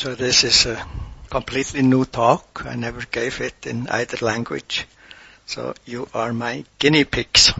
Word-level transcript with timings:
So 0.00 0.14
this 0.14 0.44
is 0.44 0.64
a 0.64 0.82
completely 1.28 1.82
new 1.82 2.06
talk. 2.06 2.62
I 2.64 2.74
never 2.74 3.02
gave 3.02 3.42
it 3.42 3.66
in 3.66 3.86
either 3.90 4.24
language. 4.24 4.86
So 5.44 5.74
you 5.84 6.08
are 6.14 6.32
my 6.32 6.64
guinea 6.78 7.04
pigs, 7.04 7.52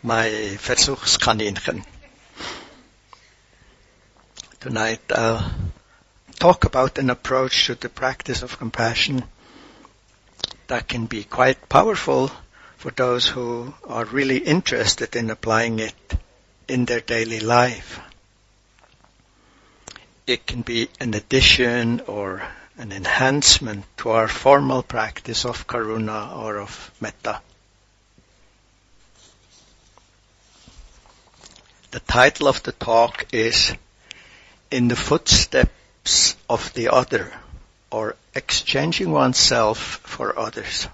my 0.00 0.28
Versuchskaninchen. 0.62 1.84
Tonight 4.60 5.00
I'll 5.10 5.50
talk 6.38 6.66
about 6.66 6.98
an 6.98 7.10
approach 7.10 7.66
to 7.66 7.74
the 7.74 7.88
practice 7.88 8.42
of 8.42 8.58
compassion 8.58 9.24
that 10.68 10.86
can 10.86 11.06
be 11.06 11.24
quite 11.24 11.68
powerful 11.68 12.30
for 12.76 12.92
those 12.92 13.26
who 13.26 13.74
are 13.88 14.04
really 14.04 14.38
interested 14.38 15.16
in 15.16 15.30
applying 15.30 15.80
it 15.80 16.14
in 16.68 16.84
their 16.84 17.00
daily 17.00 17.40
life. 17.40 17.98
It 20.26 20.44
can 20.44 20.62
be 20.62 20.88
an 20.98 21.14
addition 21.14 22.00
or 22.08 22.42
an 22.76 22.90
enhancement 22.90 23.84
to 23.98 24.10
our 24.10 24.26
formal 24.26 24.82
practice 24.82 25.44
of 25.44 25.68
karuna 25.68 26.36
or 26.36 26.58
of 26.58 26.90
metta. 27.00 27.40
The 31.92 32.00
title 32.00 32.48
of 32.48 32.60
the 32.64 32.72
talk 32.72 33.26
is 33.32 33.72
In 34.72 34.88
the 34.88 34.96
Footsteps 34.96 36.34
of 36.50 36.74
the 36.74 36.88
Other 36.88 37.32
or 37.92 38.16
Exchanging 38.34 39.12
Oneself 39.12 39.78
for 40.02 40.36
Others. 40.36 40.88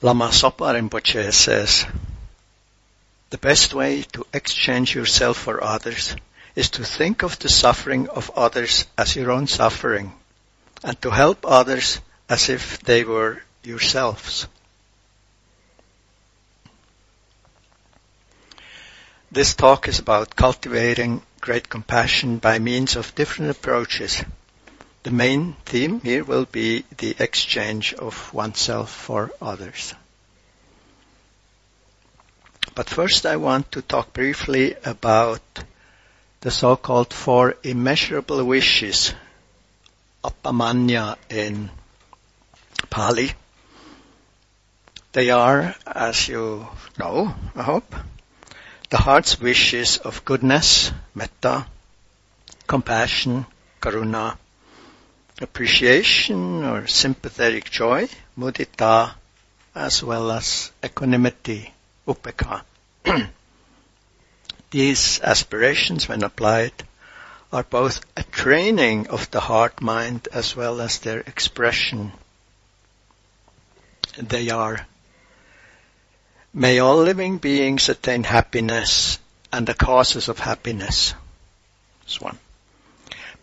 Lama 0.00 0.28
Zopa 0.28 0.72
Rinpoche 0.72 1.30
says, 1.34 1.84
the 3.28 3.38
best 3.38 3.74
way 3.74 4.02
to 4.12 4.26
exchange 4.32 4.94
yourself 4.94 5.36
for 5.36 5.62
others 5.62 6.16
is 6.56 6.70
to 6.70 6.84
think 6.84 7.22
of 7.22 7.38
the 7.38 7.50
suffering 7.50 8.08
of 8.08 8.30
others 8.34 8.86
as 8.96 9.14
your 9.14 9.30
own 9.30 9.46
suffering 9.46 10.12
and 10.82 11.00
to 11.02 11.10
help 11.10 11.44
others 11.46 12.00
as 12.28 12.48
if 12.48 12.80
they 12.80 13.04
were 13.04 13.42
yourselves. 13.62 14.48
This 19.30 19.54
talk 19.54 19.86
is 19.86 19.98
about 19.98 20.34
cultivating 20.34 21.20
great 21.42 21.68
compassion 21.68 22.38
by 22.38 22.58
means 22.58 22.96
of 22.96 23.14
different 23.14 23.50
approaches. 23.50 24.24
The 25.02 25.10
main 25.10 25.56
theme 25.66 26.00
here 26.00 26.24
will 26.24 26.46
be 26.46 26.84
the 26.96 27.14
exchange 27.18 27.92
of 27.92 28.32
oneself 28.32 28.90
for 28.90 29.30
others. 29.42 29.94
But 32.74 32.88
first 32.88 33.26
I 33.26 33.36
want 33.36 33.72
to 33.72 33.82
talk 33.82 34.12
briefly 34.12 34.74
about 34.84 35.42
the 36.46 36.52
so-called 36.52 37.12
four 37.12 37.56
immeasurable 37.64 38.44
wishes, 38.44 39.12
appamanya 40.22 41.16
in 41.28 41.68
Pali. 42.88 43.32
They 45.10 45.30
are, 45.30 45.74
as 45.84 46.28
you 46.28 46.68
know, 47.00 47.34
I 47.56 47.62
hope, 47.64 47.92
the 48.90 48.96
heart's 48.96 49.40
wishes 49.40 49.98
of 49.98 50.24
goodness, 50.24 50.92
metta, 51.16 51.66
compassion, 52.68 53.44
karuna, 53.80 54.38
appreciation 55.42 56.62
or 56.62 56.86
sympathetic 56.86 57.68
joy, 57.72 58.08
mudita, 58.38 59.14
as 59.74 60.00
well 60.00 60.30
as 60.30 60.70
equanimity, 60.84 61.72
upekkha. 62.06 62.62
These 64.70 65.20
aspirations, 65.22 66.08
when 66.08 66.22
applied, 66.22 66.72
are 67.52 67.62
both 67.62 68.00
a 68.16 68.22
training 68.22 69.08
of 69.08 69.30
the 69.30 69.40
heart 69.40 69.80
mind 69.80 70.28
as 70.32 70.56
well 70.56 70.80
as 70.80 70.98
their 70.98 71.20
expression. 71.20 72.12
They 74.18 74.50
are, 74.50 74.86
may 76.52 76.78
all 76.78 76.96
living 76.96 77.38
beings 77.38 77.88
attain 77.88 78.24
happiness 78.24 79.18
and 79.52 79.66
the 79.66 79.74
causes 79.74 80.28
of 80.28 80.38
happiness. 80.38 81.14
One. 82.18 82.38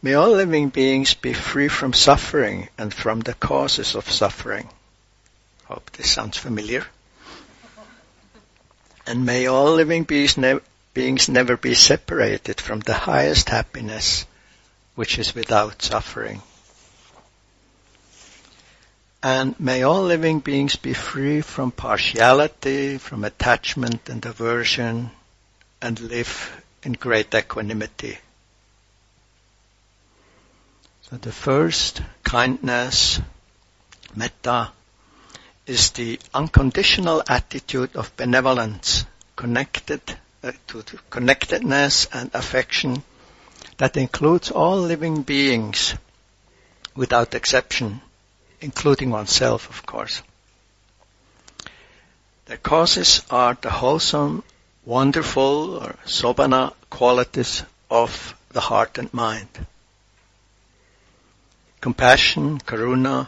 May 0.02 0.16
all 0.16 0.32
living 0.32 0.70
beings 0.70 1.14
be 1.14 1.34
free 1.34 1.70
from 1.70 1.94
suffering 1.94 2.70
and 2.78 2.94
from 2.94 3.22
the 3.22 3.34
causes 3.34 3.96
of 3.96 4.10
suffering. 4.12 4.70
Hope 5.66 5.92
this 5.92 6.12
sounds 6.12 6.38
familiar. 6.38 6.86
And 9.06 9.26
may 9.26 9.48
all 9.48 9.74
living 9.74 10.04
beings 10.04 10.38
ne- 10.38 10.60
beings 10.94 11.28
never 11.28 11.58
be 11.58 11.74
separated 11.74 12.62
from 12.62 12.80
the 12.80 12.94
highest 12.94 13.50
happiness, 13.50 14.26
which 14.96 15.18
is 15.18 15.34
without 15.34 15.82
suffering. 15.82 16.42
And 19.24 19.60
may 19.60 19.84
all 19.84 20.04
living 20.04 20.40
beings 20.40 20.76
be 20.76 20.94
free 20.94 21.42
from 21.42 21.72
partiality, 21.72 22.98
from 22.98 23.24
attachment 23.24 24.10
and 24.10 24.24
aversion, 24.26 25.12
and 25.82 26.00
live 26.00 26.62
in 26.84 26.94
great 26.94 27.34
equanimity. 27.34 28.18
So 31.10 31.18
the 31.18 31.32
first, 31.32 32.02
kindness, 32.24 33.20
metta, 34.16 34.72
is 35.66 35.92
the 35.92 36.20
unconditional 36.34 37.24
attitude 37.28 37.96
of 37.96 38.16
benevolence 38.18 39.06
connected 39.36 40.02
Uh, 40.44 40.52
to, 40.68 40.84
to 40.84 41.00
connectedness 41.10 42.06
and 42.12 42.30
affection 42.34 43.02
that 43.78 43.96
includes 43.96 44.52
all 44.52 44.78
living 44.78 45.22
beings 45.22 45.96
without 46.98 47.34
exception, 47.34 48.02
including 48.60 49.10
oneself, 49.10 49.70
of 49.70 49.86
course. 49.86 50.22
The 52.48 52.58
causes 52.58 53.22
are 53.30 53.58
the 53.62 53.70
wholesome, 53.70 54.44
wonderful, 54.84 55.78
or 55.78 55.96
sobhana 56.06 56.74
qualities 56.90 57.64
of 57.90 58.36
the 58.50 58.60
heart 58.60 58.98
and 58.98 59.14
mind. 59.14 59.48
Compassion, 61.80 62.60
karuna, 62.60 63.28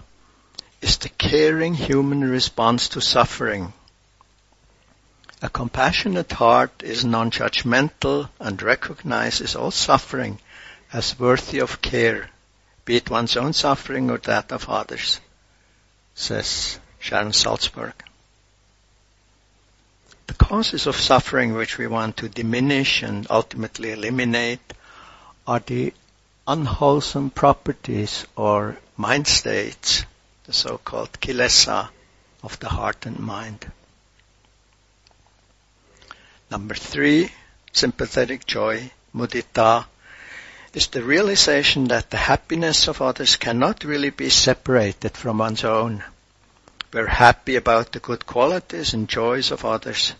is 0.81 0.97
the 0.97 1.07
caring 1.07 1.75
human 1.75 2.29
response 2.29 2.89
to 2.89 2.99
suffering 2.99 3.71
a 5.45 5.49
compassionate 5.49 6.31
heart 6.31 6.81
is 6.81 7.05
non-judgmental 7.05 8.27
and 8.39 8.63
recognizes 8.63 9.55
all 9.55 9.69
suffering 9.69 10.39
as 10.91 11.19
worthy 11.19 11.59
of 11.59 11.83
care, 11.83 12.31
be 12.83 12.95
it 12.95 13.11
one's 13.11 13.37
own 13.37 13.53
suffering 13.53 14.09
or 14.09 14.17
that 14.17 14.51
of 14.51 14.67
others, 14.67 15.19
says 16.15 16.79
Sharon 16.97 17.31
Salzberg. 17.31 17.93
The 20.25 20.33
causes 20.33 20.87
of 20.87 20.95
suffering 20.95 21.53
which 21.53 21.77
we 21.77 21.85
want 21.85 22.17
to 22.17 22.27
diminish 22.27 23.03
and 23.03 23.27
ultimately 23.29 23.91
eliminate 23.91 24.73
are 25.45 25.59
the 25.59 25.93
unwholesome 26.47 27.29
properties 27.29 28.25
or 28.35 28.79
mind 28.97 29.27
states, 29.27 30.05
the 30.45 30.53
so-called 30.53 31.11
kilesa 31.21 31.89
of 32.41 32.57
the 32.59 32.69
heart 32.69 33.05
and 33.05 33.19
mind. 33.19 33.71
Number 36.51 36.75
three, 36.75 37.31
sympathetic 37.71 38.45
joy, 38.45 38.91
mudita, 39.13 39.85
is 40.73 40.87
the 40.87 41.03
realization 41.03 41.87
that 41.87 42.11
the 42.11 42.17
happiness 42.17 42.87
of 42.87 43.01
others 43.01 43.35
cannot 43.35 43.83
really 43.83 44.11
be 44.11 44.29
separated 44.29 45.17
from 45.17 45.39
one's 45.39 45.63
own. 45.63 46.03
We're 46.93 47.07
happy 47.07 47.55
about 47.55 47.91
the 47.91 47.99
good 47.99 48.25
qualities 48.25 48.93
and 48.93 49.09
joys 49.09 49.51
of 49.51 49.65
others 49.65 50.13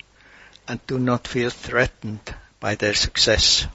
and 0.68 0.86
do 0.88 0.98
not 0.98 1.28
feel 1.28 1.52
threatened 1.52 2.34
by 2.60 2.76
their 2.76 2.96
success. 2.96 3.68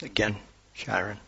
Again, 0.00 0.36
Sharon. 0.74 1.18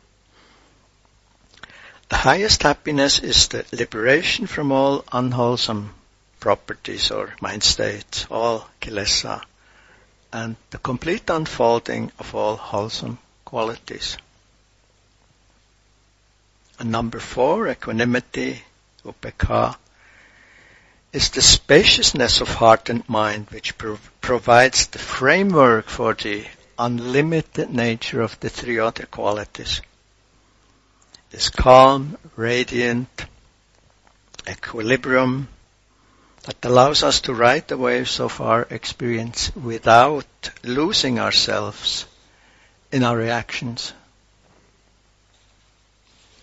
The 2.09 2.17
highest 2.17 2.63
happiness 2.63 3.19
is 3.19 3.49
the 3.49 3.65
liberation 3.73 4.47
from 4.47 4.71
all 4.71 5.05
unwholesome 5.11 5.93
properties 6.39 7.11
or 7.11 7.35
mind 7.41 7.63
states, 7.65 8.27
all 8.31 8.69
kilesa 8.81 9.43
and 10.33 10.57
the 10.71 10.79
complete 10.79 11.29
unfolding 11.29 12.13
of 12.19 12.35
all 12.35 12.57
wholesome 12.57 13.19
qualities. 13.45 14.17
And 16.79 16.91
number 16.91 17.19
four, 17.19 17.69
equanimity, 17.69 18.63
upekkha, 19.05 19.77
is 21.13 21.31
the 21.31 21.43
spaciousness 21.43 22.41
of 22.41 22.49
heart 22.49 22.89
and 22.89 23.07
mind 23.09 23.49
which 23.51 23.75
provides 24.21 24.87
the 24.87 24.99
framework 24.99 25.87
for 25.89 26.15
the 26.15 26.47
unlimited 26.79 27.71
nature 27.71 28.23
of 28.23 28.39
the 28.41 28.49
three 28.49 28.79
other 28.79 29.07
qualities. 29.07 29.83
This 31.31 31.49
calm, 31.49 32.17
radiant, 32.37 33.27
equilibrium, 34.49 35.49
that 36.45 36.65
allows 36.65 37.03
us 37.03 37.21
to 37.23 37.35
ride 37.35 37.69
the 37.69 37.77
waves 37.77 38.21
of 38.21 38.41
our 38.41 38.63
experience 38.71 39.55
without 39.55 40.51
losing 40.63 41.19
ourselves 41.19 42.07
in 42.93 43.05
our 43.05 43.17
reactions. 43.17 43.93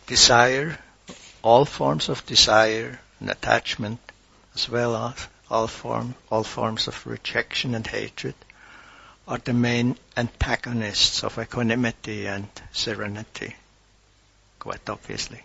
desire, 0.07 0.79
all 1.43 1.65
forms 1.65 2.09
of 2.09 2.25
desire 2.25 2.99
and 3.19 3.29
attachment, 3.29 3.99
as 4.55 4.69
well 4.69 4.95
as 4.95 5.27
all 5.49 5.67
form, 5.67 6.15
all 6.31 6.43
forms 6.43 6.87
of 6.87 7.05
rejection 7.05 7.75
and 7.75 7.85
hatred, 7.85 8.35
are 9.27 9.37
the 9.39 9.53
main 9.53 9.97
antagonists 10.15 11.23
of 11.23 11.37
equanimity 11.37 12.25
and 12.25 12.47
serenity, 12.71 13.55
quite 14.59 14.89
obviously. 14.89 15.41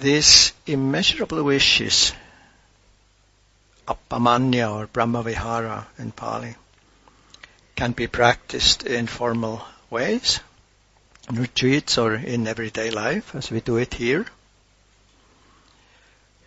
These 0.00 0.54
immeasurable 0.66 1.42
wishes, 1.42 2.14
appamanya 3.86 4.74
or 4.74 4.86
brahmavihara 4.86 5.84
in 5.98 6.12
Pali, 6.12 6.56
can 7.76 7.92
be 7.92 8.06
practiced 8.06 8.82
in 8.82 9.06
formal 9.06 9.62
ways, 9.90 10.40
in 11.28 11.34
retreats 11.34 11.98
or 11.98 12.14
in 12.14 12.46
everyday 12.46 12.90
life 12.90 13.34
as 13.34 13.50
we 13.50 13.60
do 13.60 13.76
it 13.76 13.92
here. 13.92 14.24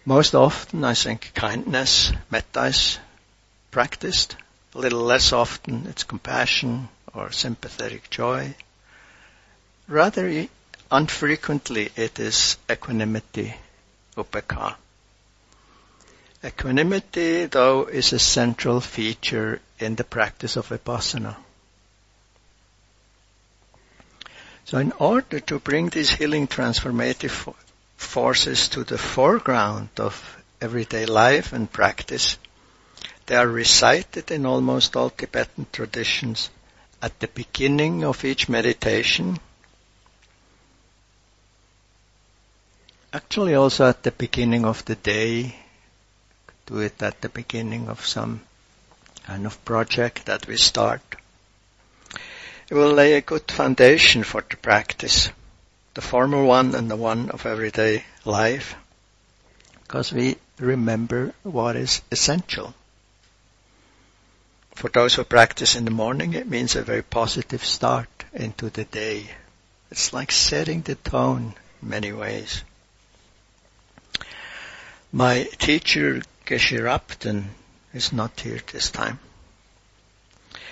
Most 0.04 0.34
often 0.34 0.84
I 0.84 0.96
think 0.96 1.32
kindness, 1.36 2.12
metta 2.32 2.64
is 2.64 2.98
practiced. 3.70 4.36
A 4.74 4.80
little 4.80 5.04
less 5.04 5.32
often 5.32 5.86
it's 5.88 6.04
compassion 6.04 6.90
or 7.14 7.32
sympathetic 7.32 8.10
joy. 8.10 8.56
Rather 9.88 10.28
unfrequently 10.94 11.92
it 11.96 12.20
is 12.20 12.58
equanimity, 12.70 13.56
upekkha. 14.16 14.76
Equanimity, 16.46 17.46
though, 17.48 17.86
is 17.86 18.14
a 18.14 18.20
central 18.20 18.80
feature 18.80 19.60
in 19.80 19.96
the 19.96 20.04
practice 20.04 20.56
of 20.56 20.68
vipassana. 20.70 21.36
So 24.66 24.78
in 24.78 24.92
order 24.94 25.40
to 25.40 25.58
bring 25.60 25.90
these 25.90 26.12
healing 26.12 26.48
transformative 26.48 27.54
forces 27.98 28.70
to 28.70 28.84
the 28.84 29.00
foreground 29.00 29.90
of 29.98 30.38
everyday 30.62 31.08
life 31.08 31.54
and 31.54 31.72
practice, 31.72 32.38
they 33.26 33.36
are 33.36 33.48
recited 33.48 34.30
in 34.30 34.46
almost 34.46 34.96
all 34.96 35.10
Tibetan 35.10 35.66
traditions 35.72 36.52
at 37.02 37.20
the 37.20 37.28
beginning 37.30 38.04
of 38.04 38.24
each 38.24 38.48
meditation. 38.48 39.40
Actually 43.16 43.54
also 43.54 43.86
at 43.86 44.02
the 44.02 44.12
beginning 44.12 44.66
of 44.66 44.84
the 44.86 44.96
day. 44.96 45.56
Do 46.66 46.80
it 46.80 47.00
at 47.04 47.22
the 47.22 47.30
beginning 47.30 47.88
of 47.88 48.08
some 48.08 48.42
kind 49.28 49.46
of 49.46 49.64
project 49.64 50.26
that 50.26 50.48
we 50.48 50.58
start. 50.58 51.02
It 52.70 52.74
will 52.74 52.92
lay 52.92 53.14
a 53.14 53.22
good 53.22 53.52
foundation 53.52 54.24
for 54.24 54.42
the 54.42 54.58
practice, 54.58 55.30
the 55.94 56.02
formal 56.02 56.48
one 56.48 56.74
and 56.74 56.90
the 56.90 56.96
one 56.96 57.30
of 57.30 57.46
everyday 57.46 58.04
life, 58.26 58.74
because 59.84 60.12
we 60.12 60.38
remember 60.58 61.36
what 61.44 61.76
is 61.76 62.02
essential. 62.12 62.74
For 64.74 64.90
those 64.90 65.14
who 65.14 65.24
practice 65.24 65.76
in 65.76 65.86
the 65.86 65.92
morning, 65.92 66.34
it 66.34 66.48
means 66.48 66.76
a 66.76 66.82
very 66.82 67.04
positive 67.04 67.64
start 67.64 68.10
into 68.34 68.72
the 68.72 68.86
day. 68.86 69.30
It's 69.92 70.14
like 70.14 70.32
setting 70.32 70.82
the 70.82 70.96
tone 70.96 71.54
in 71.80 71.90
many 71.90 72.12
ways. 72.12 72.64
My 75.16 75.44
teacher, 75.44 76.24
Geshe 76.44 76.84
Rabten, 76.84 77.50
is 77.94 78.12
not 78.12 78.40
here 78.40 78.60
this 78.72 78.90
time. 78.90 79.20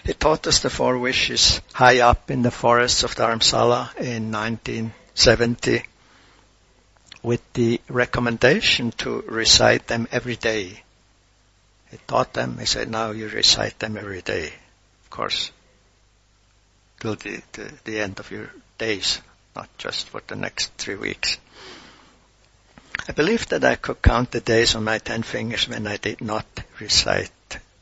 He 0.03 0.13
taught 0.13 0.47
us 0.47 0.61
the 0.61 0.71
four 0.71 0.97
wishes 0.97 1.61
high 1.73 1.99
up 1.99 2.31
in 2.31 2.41
the 2.41 2.49
forests 2.49 3.03
of 3.03 3.13
Dharamsala 3.13 3.95
in 3.97 4.31
1970 4.31 5.83
with 7.21 7.53
the 7.53 7.79
recommendation 7.87 8.89
to 8.93 9.21
recite 9.27 9.85
them 9.85 10.07
every 10.11 10.37
day. 10.37 10.81
He 11.91 11.97
taught 12.07 12.33
them, 12.33 12.57
he 12.57 12.65
said, 12.65 12.89
now 12.89 13.11
you 13.11 13.27
recite 13.27 13.77
them 13.77 13.95
every 13.95 14.23
day. 14.23 14.47
Of 15.03 15.09
course, 15.11 15.51
till 16.99 17.13
the, 17.13 17.43
the, 17.51 17.71
the 17.83 17.99
end 17.99 18.19
of 18.19 18.31
your 18.31 18.49
days, 18.79 19.21
not 19.55 19.69
just 19.77 20.09
for 20.09 20.23
the 20.25 20.35
next 20.35 20.73
three 20.79 20.95
weeks. 20.95 21.37
I 23.07 23.13
believe 23.13 23.47
that 23.49 23.63
I 23.63 23.75
could 23.75 24.01
count 24.01 24.31
the 24.31 24.41
days 24.41 24.75
on 24.75 24.83
my 24.83 24.99
ten 24.99 25.23
fingers 25.23 25.67
when 25.67 25.87
I 25.87 25.97
did 25.97 26.21
not 26.21 26.45
recite 26.79 27.31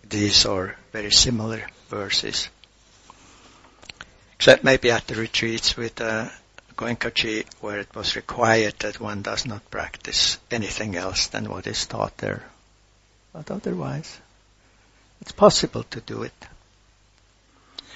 these 0.08 0.46
or 0.46 0.76
very 0.94 1.12
similar 1.12 1.68
verses. 1.90 2.50
Except 4.36 4.64
maybe 4.64 4.92
at 4.92 5.08
the 5.08 5.16
retreats 5.16 5.76
with 5.76 6.00
uh, 6.00 6.30
Goenkaji 6.78 7.46
where 7.60 7.80
it 7.80 7.94
was 7.94 8.16
required 8.16 8.76
that 8.80 9.02
one 9.02 9.22
does 9.22 9.46
not 9.46 9.70
practice 9.70 10.38
anything 10.50 10.96
else 10.96 11.28
than 11.28 11.50
what 11.50 11.68
is 11.68 11.86
taught 11.86 12.18
there. 12.20 12.44
But 13.34 13.52
otherwise, 13.52 14.18
it's 15.20 15.34
possible 15.34 15.84
to 15.84 16.00
do 16.00 16.24
it. 16.24 16.46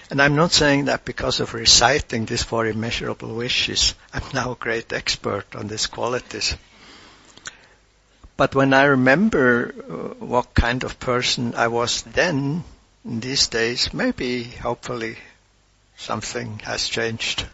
And 0.10 0.22
I'm 0.22 0.36
not 0.36 0.52
saying 0.52 0.86
that 0.86 1.06
because 1.06 1.40
of 1.40 1.54
reciting 1.54 2.26
these 2.26 2.44
four 2.44 2.68
immeasurable 2.68 3.34
wishes, 3.34 3.96
I'm 4.14 4.24
now 4.34 4.52
a 4.52 4.56
great 4.56 4.92
expert 4.92 5.56
on 5.56 5.70
these 5.70 5.88
qualities. 5.88 6.56
But 8.44 8.56
when 8.56 8.74
I 8.74 8.84
remember 8.84 9.74
uh, 9.74 10.26
what 10.26 10.54
kind 10.54 10.84
of 10.84 11.00
person 11.00 11.56
I 11.56 11.70
was 11.70 12.02
then, 12.02 12.66
in 13.06 13.22
these 13.22 13.48
days, 13.48 13.94
maybe, 13.94 14.44
hopefully, 14.44 15.16
something 15.96 16.60
has 16.66 16.90
changed. 16.90 17.46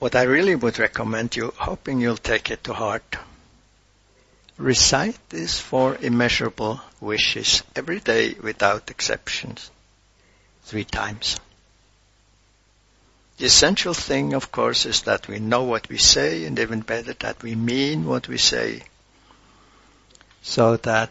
What 0.00 0.16
I 0.16 0.24
really 0.24 0.56
would 0.56 0.80
recommend 0.80 1.36
you, 1.36 1.54
hoping 1.56 2.00
you'll 2.00 2.16
take 2.16 2.50
it 2.50 2.64
to 2.64 2.72
heart, 2.72 3.14
recite 4.56 5.28
these 5.28 5.60
four 5.60 5.96
immeasurable 6.00 6.80
wishes 7.00 7.62
every 7.76 8.00
day 8.00 8.34
without 8.34 8.90
exceptions, 8.90 9.70
three 10.64 10.82
times. 10.82 11.36
The 13.38 13.46
essential 13.46 13.92
thing, 13.92 14.32
of 14.32 14.50
course, 14.50 14.86
is 14.86 15.02
that 15.02 15.28
we 15.28 15.38
know 15.38 15.64
what 15.64 15.88
we 15.88 15.98
say 15.98 16.44
and 16.46 16.58
even 16.58 16.80
better 16.80 17.12
that 17.12 17.42
we 17.42 17.54
mean 17.54 18.06
what 18.06 18.28
we 18.28 18.38
say 18.38 18.82
so 20.42 20.76
that 20.78 21.10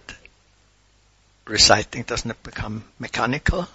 reciting 1.46 2.04
doesn't 2.04 2.42
become 2.42 2.84
mechanical. 2.98 3.68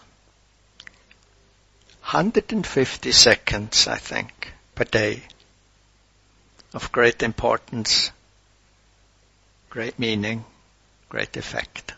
150 2.01 3.13
seconds, 3.13 3.87
I 3.87 3.97
think, 3.99 4.53
per 4.75 4.85
day 4.85 5.23
of 6.75 6.91
great 6.91 7.23
importance, 7.23 8.11
great 9.69 9.99
meaning, 9.99 10.45
great 11.09 11.37
effect. 11.37 11.95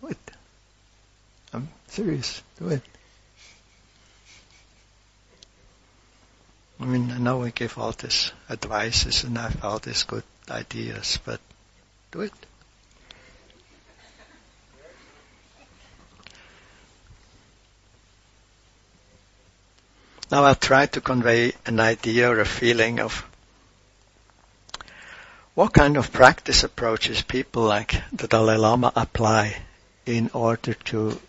Do 0.00 0.06
it. 0.06 0.30
I'm 1.52 1.68
serious. 1.88 2.42
Do 2.58 2.68
it. 2.68 2.93
I 6.80 6.84
mean, 6.86 7.10
I 7.12 7.18
know 7.18 7.38
we 7.38 7.50
give 7.52 7.78
all 7.78 7.92
these 7.92 8.32
advices 8.50 9.24
and 9.24 9.38
have 9.38 9.64
all 9.64 9.78
these 9.78 10.02
good 10.02 10.24
ideas, 10.50 11.18
but 11.24 11.40
do 12.10 12.22
it. 12.22 12.32
Now 20.30 20.44
I'll 20.44 20.56
try 20.56 20.86
to 20.86 21.00
convey 21.00 21.52
an 21.64 21.78
idea 21.78 22.28
or 22.28 22.40
a 22.40 22.44
feeling 22.44 22.98
of 22.98 23.24
what 25.54 25.72
kind 25.72 25.96
of 25.96 26.12
practice 26.12 26.64
approaches 26.64 27.22
people 27.22 27.62
like 27.62 28.02
the 28.12 28.26
Dalai 28.26 28.56
Lama 28.56 28.92
apply 28.96 29.62
in 30.04 30.30
order 30.34 30.74
to 30.74 31.20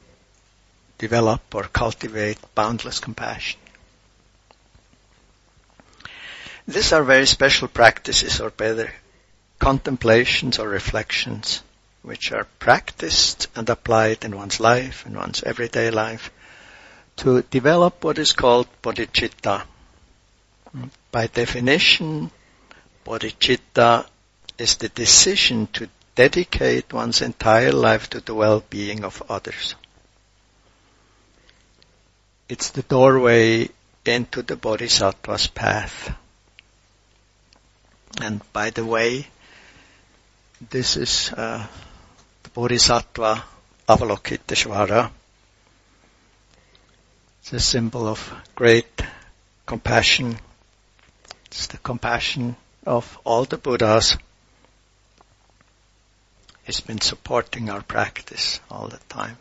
develop 0.98 1.54
or 1.54 1.64
cultivate 1.64 2.40
boundless 2.56 3.00
compassion. 3.00 3.60
These 6.68 6.94
are 6.94 7.04
very 7.04 7.28
special 7.28 7.68
practices, 7.68 8.42
or 8.42 8.50
better, 8.50 8.92
contemplations 9.60 10.58
or 10.58 10.68
reflections, 10.68 11.62
which 12.02 12.32
are 12.32 12.48
practiced 12.60 13.48
and 13.56 13.70
applied 13.70 14.26
in 14.26 14.36
one's 14.36 14.60
life, 14.60 15.06
in 15.06 15.14
one's 15.14 15.44
everyday 15.44 15.92
life, 15.92 16.32
to 17.18 17.44
develop 17.44 18.04
what 18.04 18.18
is 18.18 18.34
called 18.34 18.68
bodhicitta. 18.82 19.64
By 21.12 21.28
definition, 21.28 22.32
bodhicitta 23.06 24.08
is 24.58 24.76
the 24.78 24.90
decision 24.90 25.68
to 25.74 25.88
dedicate 26.16 26.92
one's 26.92 27.22
entire 27.22 27.72
life 27.72 28.10
to 28.10 28.22
the 28.22 28.34
well-being 28.34 29.04
of 29.04 29.22
others. 29.30 29.76
It's 32.50 32.72
the 32.72 32.84
doorway 32.84 33.70
into 34.06 34.42
the 34.42 34.56
bodhisattva's 34.56 35.48
path. 35.48 36.16
And 38.22 38.42
by 38.54 38.70
the 38.70 38.86
way, 38.86 39.28
this 40.70 40.96
is 40.96 41.32
uh, 41.34 41.66
the 42.44 42.50
Bodhisattva 42.50 43.44
Avalokiteshvara. 43.90 45.12
It's 47.42 47.54
a 47.54 47.60
symbol 47.60 48.08
of 48.08 48.34
great 48.56 49.02
compassion. 49.66 50.38
It's 51.48 51.68
the 51.68 51.78
compassion 51.78 52.56
of 52.86 53.20
all 53.24 53.46
the 53.46 53.58
Buddhas. 53.58 54.18
It's 56.66 56.82
been 56.82 57.02
supporting 57.02 57.70
our 57.70 57.82
practice 57.82 58.60
all 58.72 58.88
the 58.88 59.00
time. 59.10 59.38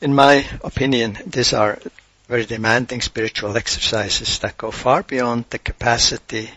In 0.00 0.14
my 0.14 0.46
opinion, 0.64 1.18
these 1.26 1.52
are 1.52 1.78
very 2.32 2.46
demanding 2.46 3.02
spiritual 3.02 3.58
exercises 3.58 4.38
that 4.38 4.56
go 4.56 4.70
far 4.70 5.02
beyond 5.02 5.44
the 5.50 5.58
capacity 5.58 6.50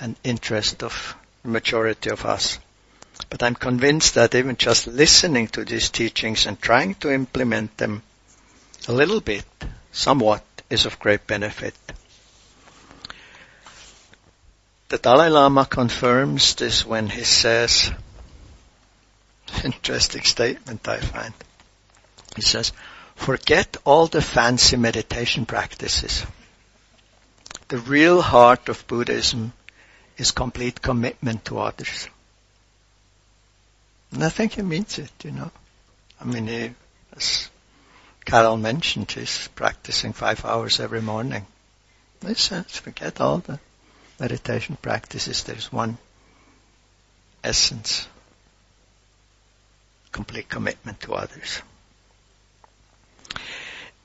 and 0.00 0.16
interest 0.24 0.82
of 0.82 1.14
the 1.44 1.48
majority 1.48 2.10
of 2.10 2.24
us. 2.24 2.58
But 3.28 3.44
I'm 3.44 3.54
convinced 3.54 4.16
that 4.16 4.34
even 4.34 4.56
just 4.56 4.88
listening 4.88 5.46
to 5.54 5.64
these 5.64 5.88
teachings 5.88 6.46
and 6.46 6.60
trying 6.60 6.96
to 6.96 7.12
implement 7.12 7.76
them 7.76 8.02
a 8.88 8.92
little 8.92 9.20
bit, 9.20 9.44
somewhat, 9.92 10.42
is 10.68 10.84
of 10.84 10.98
great 10.98 11.28
benefit. 11.28 11.76
The 14.88 14.98
Dalai 14.98 15.28
Lama 15.28 15.64
confirms 15.64 16.56
this 16.56 16.84
when 16.84 17.08
he 17.08 17.22
says, 17.22 17.92
interesting 19.64 20.22
statement 20.22 20.88
I 20.88 20.98
find. 20.98 21.34
He 22.34 22.42
says, 22.42 22.72
forget 23.20 23.76
all 23.84 24.06
the 24.06 24.22
fancy 24.22 24.76
meditation 24.78 25.44
practices. 25.44 26.24
The 27.68 27.78
real 27.78 28.22
heart 28.22 28.70
of 28.70 28.86
Buddhism 28.86 29.52
is 30.16 30.30
complete 30.30 30.80
commitment 30.80 31.44
to 31.44 31.58
others. 31.58 32.08
And 34.10 34.24
I 34.24 34.30
think 34.30 34.54
he 34.54 34.62
means 34.62 34.98
it, 34.98 35.12
you 35.22 35.32
know. 35.32 35.50
I 36.18 36.24
mean, 36.24 36.46
he, 36.46 36.74
as 37.14 37.50
Carol 38.24 38.56
mentioned, 38.56 39.12
he's 39.12 39.48
practicing 39.48 40.14
five 40.14 40.44
hours 40.46 40.80
every 40.80 41.02
morning. 41.02 41.46
Listen, 42.22 42.64
forget 42.64 43.20
all 43.20 43.38
the 43.38 43.60
meditation 44.18 44.78
practices. 44.80 45.42
There's 45.42 45.70
one 45.70 45.98
essence. 47.44 48.08
Complete 50.10 50.48
commitment 50.48 51.00
to 51.02 51.12
others. 51.14 51.60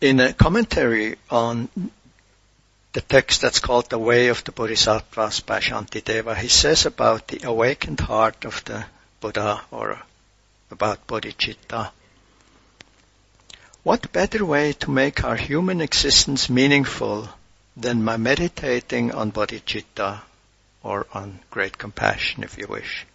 In 0.06 0.20
a 0.20 0.34
commentary 0.34 1.16
on 1.32 1.68
the 2.94 3.02
text 3.02 3.42
that's 3.42 3.58
called 3.58 3.90
The 3.90 3.98
Way 3.98 4.28
of 4.28 4.44
the 4.44 4.52
Bodhisattvas 4.52 5.40
by 5.40 5.60
Shantideva, 5.60 6.38
he 6.38 6.48
says 6.48 6.86
about 6.86 7.28
the 7.28 7.42
awakened 7.42 8.02
heart 8.02 8.46
of 8.46 8.64
the 8.66 8.86
Buddha 9.20 9.64
or 9.72 10.00
about 10.70 11.08
bodhicitta. 11.08 11.90
What 13.82 14.14
better 14.14 14.46
way 14.46 14.74
to 14.74 14.92
make 14.92 15.24
our 15.24 15.38
human 15.38 15.82
existence 15.82 16.52
meaningful 16.52 17.28
than 17.76 18.06
by 18.06 18.18
meditating 18.18 19.12
on 19.12 19.32
bodhicitta 19.32 20.22
or 20.84 21.08
on 21.16 21.40
great 21.50 21.80
compassion 21.80 22.44
if 22.44 22.60
you 22.60 22.68
wish. 22.68 23.08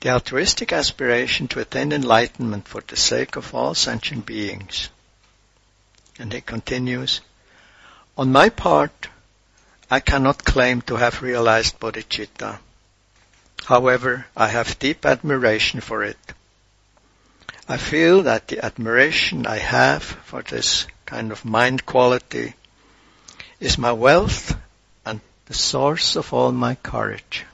The 0.00 0.10
altruistic 0.10 0.72
aspiration 0.72 1.46
to 1.46 1.60
attain 1.60 1.92
enlightenment 1.92 2.66
for 2.66 2.80
the 2.84 2.96
sake 2.96 3.36
of 3.36 3.54
all 3.54 3.76
sentient 3.76 4.26
beings. 4.26 4.88
And 6.20 6.32
he 6.34 6.42
continues, 6.42 7.22
on 8.16 8.30
my 8.30 8.50
part, 8.50 9.08
I 9.90 10.00
cannot 10.00 10.44
claim 10.44 10.82
to 10.82 10.96
have 10.96 11.22
realized 11.22 11.80
bodhicitta. 11.80 12.58
However, 13.64 14.26
I 14.36 14.48
have 14.48 14.78
deep 14.78 15.06
admiration 15.06 15.80
for 15.80 16.04
it. 16.04 16.18
I 17.66 17.78
feel 17.78 18.24
that 18.24 18.48
the 18.48 18.62
admiration 18.62 19.46
I 19.46 19.60
have 19.60 20.02
for 20.02 20.42
this 20.42 20.86
kind 21.06 21.32
of 21.32 21.46
mind 21.46 21.86
quality 21.86 22.52
is 23.58 23.78
my 23.78 23.92
wealth 23.92 24.54
and 25.06 25.22
the 25.46 25.54
source 25.54 26.16
of 26.16 26.34
all 26.34 26.52
my 26.52 26.74
courage. 26.74 27.46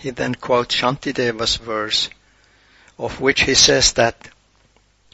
He 0.00 0.10
then 0.10 0.34
quotes 0.34 0.74
Shantideva's 0.74 1.56
verse, 1.56 2.08
of 3.00 3.18
which 3.18 3.42
he 3.42 3.54
says 3.54 3.94
that 3.94 4.28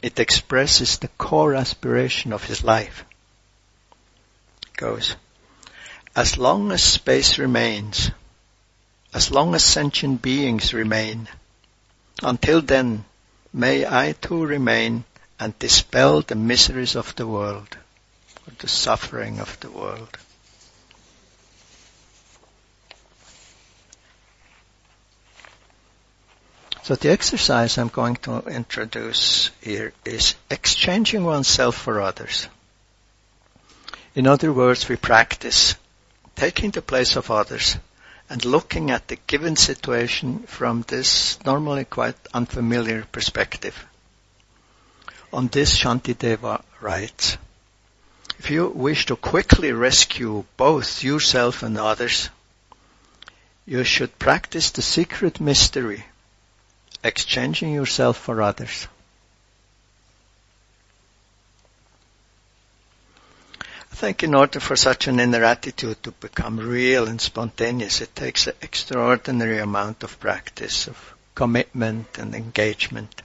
it 0.03 0.19
expresses 0.19 0.97
the 0.97 1.07
core 1.07 1.55
aspiration 1.55 2.33
of 2.33 2.43
his 2.43 2.61
life. 2.61 3.05
Goes, 4.75 5.15
as 6.13 6.37
long 6.37 6.71
as 6.73 6.83
space 6.83 7.37
remains, 7.37 8.11
as 9.13 9.31
long 9.31 9.55
as 9.55 9.63
sentient 9.63 10.21
beings 10.21 10.73
remain, 10.73 11.29
until 12.21 12.61
then 12.61 13.05
may 13.53 13.87
I 13.87 14.11
too 14.11 14.45
remain 14.45 15.05
and 15.39 15.57
dispel 15.57 16.21
the 16.21 16.35
miseries 16.35 16.95
of 16.95 17.15
the 17.15 17.25
world, 17.25 17.77
or 18.45 18.53
the 18.59 18.67
suffering 18.67 19.39
of 19.39 19.57
the 19.61 19.71
world. 19.71 20.17
So 26.87 26.95
the 26.95 27.11
exercise 27.11 27.77
I'm 27.77 27.89
going 27.89 28.15
to 28.27 28.43
introduce 28.47 29.51
here 29.59 29.91
is 30.05 30.35
exchanging 30.49 31.25
oneself 31.25 31.75
for 31.75 31.99
others. 31.99 32.47
In 34.15 34.25
other 34.25 34.53
words, 34.53 34.87
we 34.87 34.95
practice 34.95 35.75
taking 36.37 36.71
the 36.71 36.81
place 36.81 37.17
of 37.17 37.29
others 37.29 37.75
and 38.29 38.45
looking 38.45 38.89
at 38.89 39.09
the 39.09 39.17
given 39.27 39.57
situation 39.57 40.43
from 40.43 40.85
this 40.87 41.37
normally 41.43 41.83
quite 41.83 42.15
unfamiliar 42.33 43.03
perspective. 43.11 43.85
On 45.33 45.49
this 45.49 45.77
Shantideva 45.77 46.63
writes, 46.79 47.35
if 48.39 48.49
you 48.49 48.69
wish 48.69 49.07
to 49.07 49.17
quickly 49.17 49.73
rescue 49.73 50.45
both 50.55 51.03
yourself 51.03 51.63
and 51.63 51.77
others, 51.77 52.29
you 53.65 53.83
should 53.83 54.17
practice 54.17 54.71
the 54.71 54.81
secret 54.81 55.41
mystery, 55.41 56.05
exchanging 57.03 57.73
yourself 57.73 58.17
for 58.17 58.41
others. 58.41 58.87
I 63.91 63.95
think 63.95 64.23
in 64.23 64.35
order 64.35 64.59
for 64.59 64.75
such 64.75 65.07
an 65.07 65.19
inner 65.19 65.43
attitude 65.43 66.03
to 66.03 66.11
become 66.11 66.57
real 66.57 67.07
and 67.07 67.19
spontaneous, 67.19 68.01
it 68.01 68.15
takes 68.15 68.45
an 68.45 68.53
extraordinary 68.61 69.57
amount 69.57 70.03
of 70.03 70.19
practice, 70.19 70.87
of 70.87 71.15
commitment 71.33 72.17
and 72.19 72.35
engagement. 72.35 73.23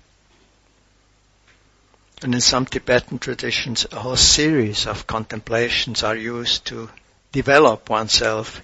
And 2.22 2.34
in 2.34 2.40
some 2.40 2.66
Tibetan 2.66 3.18
traditions, 3.18 3.84
a 3.90 3.98
whole 3.98 4.16
series 4.16 4.86
of 4.86 5.06
contemplations 5.06 6.02
are 6.04 6.16
used 6.16 6.66
to 6.66 6.88
develop 7.32 7.90
oneself 7.90 8.62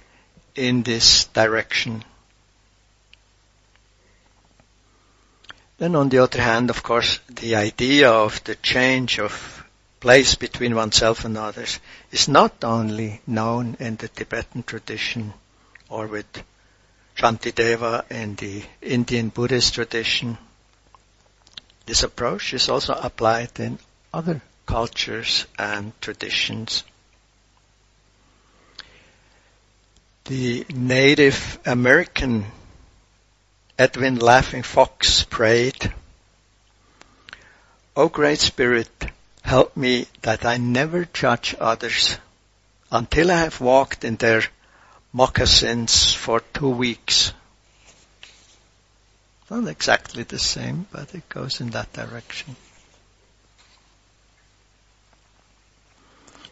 in 0.55 0.83
this 0.83 1.25
direction. 1.25 2.03
Then 5.79 5.95
on 5.95 6.09
the 6.09 6.19
other 6.19 6.41
hand, 6.41 6.69
of 6.69 6.83
course, 6.83 7.19
the 7.29 7.55
idea 7.55 8.11
of 8.11 8.43
the 8.43 8.55
change 8.55 9.17
of 9.17 9.63
place 10.01 10.35
between 10.35 10.75
oneself 10.75 11.23
and 11.23 11.37
others 11.37 11.79
is 12.11 12.27
not 12.27 12.65
only 12.65 13.21
known 13.25 13.77
in 13.79 13.95
the 13.95 14.09
Tibetan 14.09 14.63
tradition 14.63 15.33
or 15.87 16.07
with 16.07 16.43
Shantideva 17.15 18.03
in 18.11 18.35
the 18.35 18.63
Indian 18.81 19.29
Buddhist 19.29 19.73
tradition. 19.73 20.37
This 21.85 22.03
approach 22.03 22.53
is 22.53 22.67
also 22.67 22.93
applied 22.93 23.57
in 23.59 23.79
other 24.13 24.41
cultures 24.65 25.45
and 25.57 25.93
traditions. 26.01 26.83
The 30.25 30.65
Native 30.69 31.57
American 31.65 32.45
Edwin 33.79 34.19
Laughing 34.19 34.61
Fox 34.61 35.23
prayed, 35.23 35.93
O 37.95 38.09
Great 38.09 38.39
Spirit, 38.39 38.89
Help 39.41 39.77
me 39.77 40.05
that 40.21 40.43
I 40.43 40.57
never 40.57 41.05
judge 41.05 41.55
others 41.57 42.17
until 42.91 43.31
I 43.31 43.37
have 43.37 43.61
walked 43.61 44.03
in 44.03 44.17
their 44.17 44.43
moccasins 45.13 46.13
for 46.13 46.41
two 46.53 46.71
weeks. 46.71 47.31
Not 49.49 49.65
exactly 49.69 50.23
the 50.23 50.39
same, 50.39 50.85
but 50.91 51.15
it 51.15 51.29
goes 51.29 51.61
in 51.61 51.69
that 51.69 51.93
direction. 51.93 52.57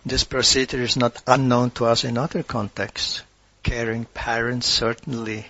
This 0.06 0.24
procedure 0.24 0.82
is 0.82 0.96
not 0.96 1.22
unknown 1.28 1.72
to 1.72 1.88
us 1.88 2.06
in 2.06 2.18
other 2.18 2.42
contexts. 2.42 3.22
Caring 3.64 4.06
parents 4.06 4.66
certainly 4.66 5.46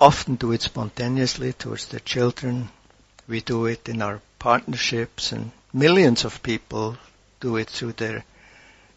often 0.00 0.36
do 0.36 0.52
it 0.52 0.62
spontaneously 0.62 1.52
towards 1.52 1.86
their 1.86 2.00
children. 2.00 2.68
We 3.26 3.40
do 3.40 3.66
it 3.66 3.88
in 3.88 4.00
our 4.02 4.20
partnerships 4.38 5.32
and 5.32 5.50
millions 5.72 6.24
of 6.24 6.42
people 6.42 6.96
do 7.40 7.56
it 7.56 7.68
through 7.68 7.92
their 7.92 8.24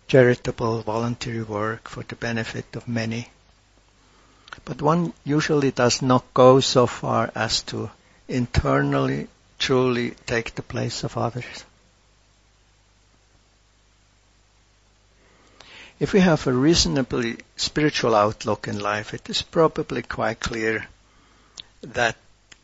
charitable 0.08 0.82
voluntary 0.82 1.44
work 1.44 1.88
for 1.88 2.04
the 2.04 2.16
benefit 2.16 2.76
of 2.76 2.88
many. 2.88 3.30
But 4.66 4.82
one 4.82 5.14
usually 5.24 5.72
does 5.72 6.02
not 6.02 6.34
go 6.34 6.60
so 6.60 6.86
far 6.86 7.32
as 7.34 7.62
to 7.64 7.90
internally 8.28 9.28
truly 9.58 10.12
take 10.26 10.56
the 10.56 10.62
place 10.62 11.04
of 11.04 11.18
others. 11.18 11.66
If 16.02 16.14
we 16.14 16.20
have 16.22 16.48
a 16.48 16.52
reasonably 16.52 17.38
spiritual 17.58 18.16
outlook 18.16 18.68
in 18.68 18.80
life, 18.80 19.14
it 19.14 19.30
is 19.30 19.44
probably 19.44 20.02
quite 20.02 20.40
clear 20.40 20.88
that 21.84 22.16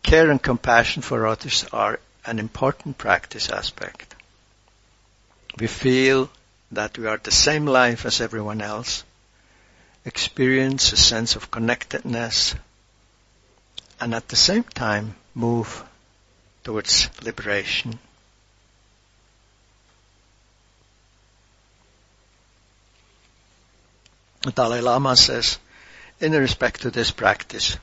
care 0.01 0.31
and 0.31 0.41
compassion 0.41 1.03
for 1.03 1.27
others 1.27 1.63
are 1.71 1.99
an 2.25 2.39
important 2.39 2.97
practice 2.97 3.49
aspect. 3.49 4.15
We 5.59 5.67
feel 5.67 6.31
that 6.71 6.97
we 6.97 7.05
are 7.05 7.19
the 7.21 7.29
same 7.29 7.67
life 7.67 8.07
as 8.07 8.21
everyone 8.21 8.59
else, 8.59 9.03
experience 10.03 10.91
a 10.91 10.97
sense 10.97 11.35
of 11.35 11.51
connectedness, 11.51 12.55
and 13.99 14.15
at 14.15 14.29
the 14.29 14.35
same 14.35 14.63
time 14.63 15.13
move 15.35 15.83
towards 16.63 17.07
liberation. 17.21 17.99
Dalai 24.51 24.81
Lama 24.81 25.15
says, 25.15 25.59
in 26.19 26.31
respect 26.31 26.81
to 26.81 26.91
this 26.91 27.11
practice, 27.11 27.77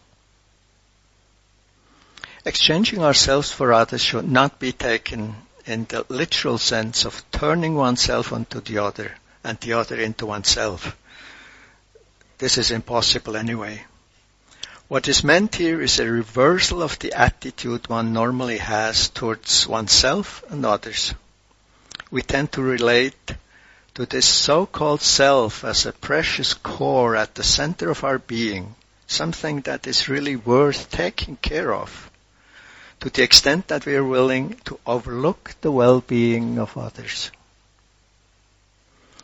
exchanging 2.45 3.03
ourselves 3.03 3.51
for 3.51 3.73
others 3.73 4.03
should 4.03 4.31
not 4.31 4.59
be 4.59 4.73
taken 4.73 5.37
in 5.67 5.85
the 5.87 6.05
literal 6.09 6.59
sense 6.59 7.05
of 7.05 7.25
turning 7.31 7.75
oneself 7.75 8.33
onto 8.33 8.61
the 8.61 8.79
other 8.79 9.15
and 9.43 9.59
the 9.61 9.73
other 9.75 10.01
into 10.01 10.27
oneself. 10.27 10.97
This 12.39 12.59
is 12.59 12.71
impossible 12.71 13.37
anyway. 13.37 13.85
What 14.89 15.09
is 15.09 15.25
meant 15.25 15.55
here 15.55 15.81
is 15.81 15.99
a 15.99 16.11
reversal 16.11 16.83
of 16.83 16.99
the 16.99 17.15
attitude 17.15 17.89
one 17.89 18.13
normally 18.13 18.59
has 18.59 19.09
towards 19.09 19.67
oneself 19.67 20.45
and 20.51 20.67
others. 20.67 21.15
We 22.11 22.23
tend 22.23 22.53
to 22.53 22.63
relate 22.63 23.35
to 23.95 24.05
this 24.07 24.27
so-called 24.27 25.01
self 25.01 25.63
as 25.63 25.87
a 25.87 25.93
precious 25.93 26.53
core 26.53 27.15
at 27.15 27.37
the 27.37 27.45
center 27.45 27.91
of 27.91 28.03
our 28.03 28.19
being, 28.19 28.75
something 29.07 29.61
that 29.61 29.87
is 29.87 30.09
really 30.09 30.35
worth 30.35 30.91
taking 30.91 31.37
care 31.37 31.73
of, 31.73 32.11
to 32.99 33.09
the 33.09 33.23
extent 33.23 33.69
that 33.69 33.87
we 33.87 33.95
are 33.95 34.05
willing 34.05 34.59
to 34.65 34.81
overlook 34.85 35.55
the 35.61 35.71
well-being 35.71 36.59
of 36.59 36.77
others. 36.77 37.31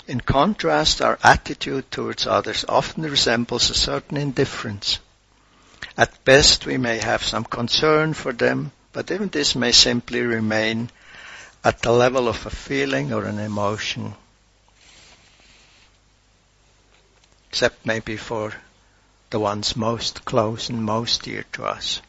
In 0.07 0.21
contrast, 0.21 1.03
our 1.03 1.19
attitude 1.23 1.91
towards 1.91 2.29
others 2.29 2.65
often 2.69 3.03
resembles 3.03 3.71
a 3.71 3.75
certain 3.75 4.17
indifference. 4.17 5.01
At 5.97 6.25
best, 6.25 6.65
we 6.65 6.79
may 6.79 6.99
have 6.99 7.25
some 7.25 7.45
concern 7.45 8.15
for 8.15 8.33
them, 8.33 8.71
but 8.93 9.11
even 9.11 9.31
this 9.31 9.57
may 9.57 9.73
simply 9.73 10.21
remain 10.21 10.91
at 11.65 11.83
the 11.83 11.91
level 11.91 12.29
of 12.29 12.47
a 12.47 12.51
feeling 12.51 13.13
or 13.13 13.25
an 13.25 13.41
emotion 13.41 14.15
except 17.51 17.85
maybe 17.85 18.17
for 18.17 18.53
the 19.31 19.41
ones 19.41 19.77
most 19.77 20.25
close 20.25 20.69
and 20.69 20.85
most 20.85 21.23
dear 21.23 21.45
to 21.53 21.65
us. 21.65 22.01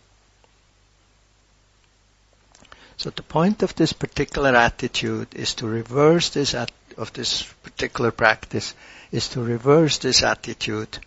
So 2.98 3.10
the 3.10 3.24
point 3.24 3.64
of 3.64 3.74
this 3.76 3.92
particular 3.92 4.56
attitude 4.56 5.30
is 5.34 5.56
to 5.56 5.68
reverse 5.68 6.30
this 6.30 6.54
at, 6.54 6.72
of 6.96 7.12
this 7.14 7.42
particular 7.64 8.12
practice 8.12 8.76
is 9.12 9.30
to 9.30 9.42
reverse 9.42 9.98
this 9.98 10.22
attitude 10.22 11.00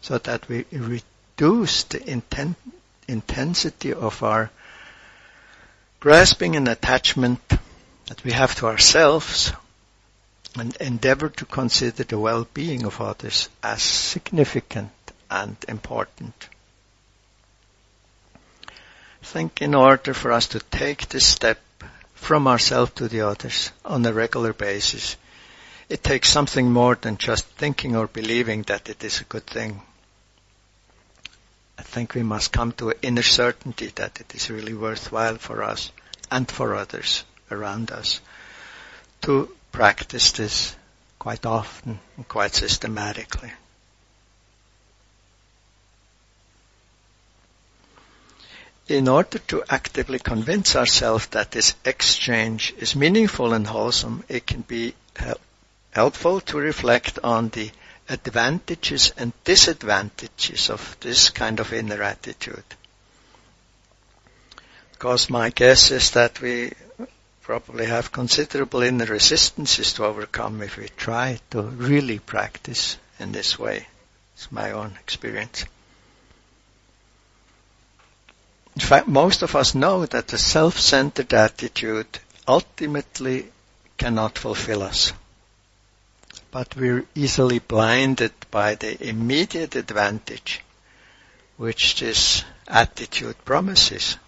so 0.00 0.18
that 0.18 0.48
we 0.48 0.64
reduce 0.70 1.82
the 1.82 1.98
inten- 1.98 2.54
intensity 3.08 3.92
of 3.92 4.22
our 4.22 4.50
grasping 5.98 6.54
and 6.54 6.68
attachment 6.68 7.40
that 8.06 8.22
we 8.22 8.30
have 8.30 8.54
to 8.54 8.66
ourselves 8.66 9.52
and 10.56 10.76
endeavor 10.76 11.28
to 11.28 11.44
consider 11.44 12.04
the 12.04 12.18
well-being 12.18 12.84
of 12.84 13.00
others 13.00 13.48
as 13.62 13.82
significant 13.82 14.92
and 15.30 15.56
important. 15.68 16.34
I 18.66 19.26
think 19.26 19.62
in 19.62 19.74
order 19.74 20.14
for 20.14 20.32
us 20.32 20.48
to 20.48 20.60
take 20.60 21.08
this 21.08 21.26
step 21.26 21.60
from 22.14 22.46
ourselves 22.46 22.92
to 22.94 23.08
the 23.08 23.22
others 23.22 23.70
on 23.84 24.04
a 24.04 24.12
regular 24.12 24.52
basis, 24.52 25.16
it 25.88 26.02
takes 26.02 26.28
something 26.30 26.70
more 26.70 26.94
than 26.94 27.16
just 27.16 27.46
thinking 27.46 27.96
or 27.96 28.06
believing 28.06 28.62
that 28.62 28.88
it 28.88 29.02
is 29.04 29.20
a 29.20 29.24
good 29.24 29.46
thing. 29.46 29.82
I 31.78 31.82
think 31.82 32.14
we 32.14 32.22
must 32.22 32.52
come 32.52 32.72
to 32.72 32.90
an 32.90 32.96
inner 33.02 33.22
certainty 33.22 33.92
that 33.96 34.20
it 34.20 34.34
is 34.34 34.50
really 34.50 34.74
worthwhile 34.74 35.38
for 35.38 35.62
us 35.62 35.90
and 36.30 36.50
for 36.50 36.74
others 36.74 37.24
around 37.50 37.90
us 37.90 38.20
to 39.22 39.54
practice 39.72 40.32
this 40.32 40.76
quite 41.18 41.46
often 41.46 41.98
and 42.16 42.26
quite 42.26 42.54
systematically. 42.54 43.52
In 48.88 49.06
order 49.06 49.38
to 49.38 49.62
actively 49.70 50.18
convince 50.18 50.74
ourselves 50.74 51.28
that 51.28 51.52
this 51.52 51.74
exchange 51.84 52.74
is 52.78 52.96
meaningful 52.96 53.52
and 53.52 53.66
wholesome, 53.66 54.24
it 54.28 54.46
can 54.46 54.62
be 54.62 54.94
helpful 55.92 56.40
to 56.40 56.58
reflect 56.58 57.18
on 57.22 57.50
the 57.50 57.70
advantages 58.08 59.12
and 59.16 59.32
disadvantages 59.44 60.70
of 60.70 60.96
this 61.00 61.30
kind 61.30 61.60
of 61.60 61.72
inner 61.72 62.02
attitude. 62.02 62.64
Because 64.92 65.30
my 65.30 65.50
guess 65.50 65.92
is 65.92 66.10
that 66.10 66.40
we 66.40 66.72
probably 67.50 67.86
have 67.86 68.12
considerable 68.12 68.80
inner 68.80 69.06
resistances 69.06 69.94
to 69.94 70.04
overcome 70.04 70.62
if 70.62 70.76
we 70.76 70.88
try 70.96 71.36
to 71.50 71.60
really 71.60 72.20
practice 72.20 72.96
in 73.18 73.32
this 73.32 73.58
way. 73.58 73.88
It's 74.36 74.52
my 74.52 74.70
own 74.70 74.96
experience. 75.00 75.64
In 78.76 78.80
fact, 78.80 79.08
most 79.08 79.42
of 79.42 79.56
us 79.56 79.74
know 79.74 80.06
that 80.06 80.28
the 80.28 80.38
self-centered 80.38 81.34
attitude 81.34 82.20
ultimately 82.46 83.50
cannot 83.98 84.38
fulfill 84.38 84.84
us. 84.84 85.12
But 86.52 86.76
we're 86.76 87.04
easily 87.16 87.58
blinded 87.58 88.32
by 88.52 88.76
the 88.76 89.08
immediate 89.08 89.74
advantage 89.74 90.60
which 91.56 91.98
this 91.98 92.44
attitude 92.68 93.44
promises. 93.44 94.18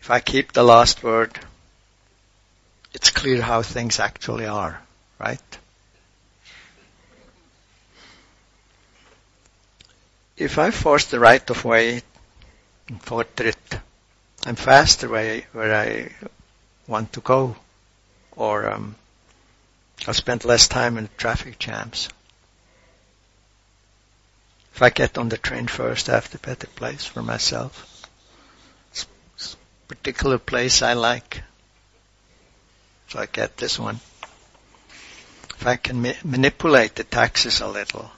If 0.00 0.10
I 0.10 0.20
keep 0.20 0.52
the 0.52 0.62
last 0.62 1.02
word, 1.02 1.38
it's 2.94 3.10
clear 3.10 3.42
how 3.42 3.62
things 3.62 4.00
actually 4.00 4.46
are, 4.46 4.80
right? 5.18 5.58
If 10.38 10.58
I 10.58 10.70
force 10.70 11.04
the 11.04 11.20
right 11.20 11.48
of 11.50 11.64
way 11.66 12.02
in 12.88 12.98
Vortritt, 12.98 13.80
I'm 14.46 14.56
faster 14.56 15.06
where, 15.06 15.42
where 15.52 15.74
I 15.74 16.10
want 16.86 17.12
to 17.12 17.20
go, 17.20 17.56
or 18.34 18.70
um, 18.70 18.94
I'll 20.08 20.14
spend 20.14 20.46
less 20.46 20.66
time 20.66 20.96
in 20.96 21.10
traffic 21.18 21.58
jams. 21.58 22.08
If 24.74 24.80
I 24.80 24.88
get 24.88 25.18
on 25.18 25.28
the 25.28 25.36
train 25.36 25.66
first, 25.66 26.08
I 26.08 26.14
have 26.14 26.30
the 26.30 26.38
better 26.38 26.68
place 26.68 27.04
for 27.04 27.22
myself 27.22 27.99
particular 29.90 30.38
place 30.38 30.82
I 30.82 30.92
like. 30.92 31.42
So 33.08 33.18
I 33.18 33.26
get 33.26 33.56
this 33.56 33.76
one. 33.76 33.98
If 35.56 35.66
I 35.66 35.74
can 35.74 36.00
ma- 36.00 36.22
manipulate 36.22 36.94
the 36.94 37.02
taxes 37.02 37.60
a 37.60 37.66
little, 37.66 38.08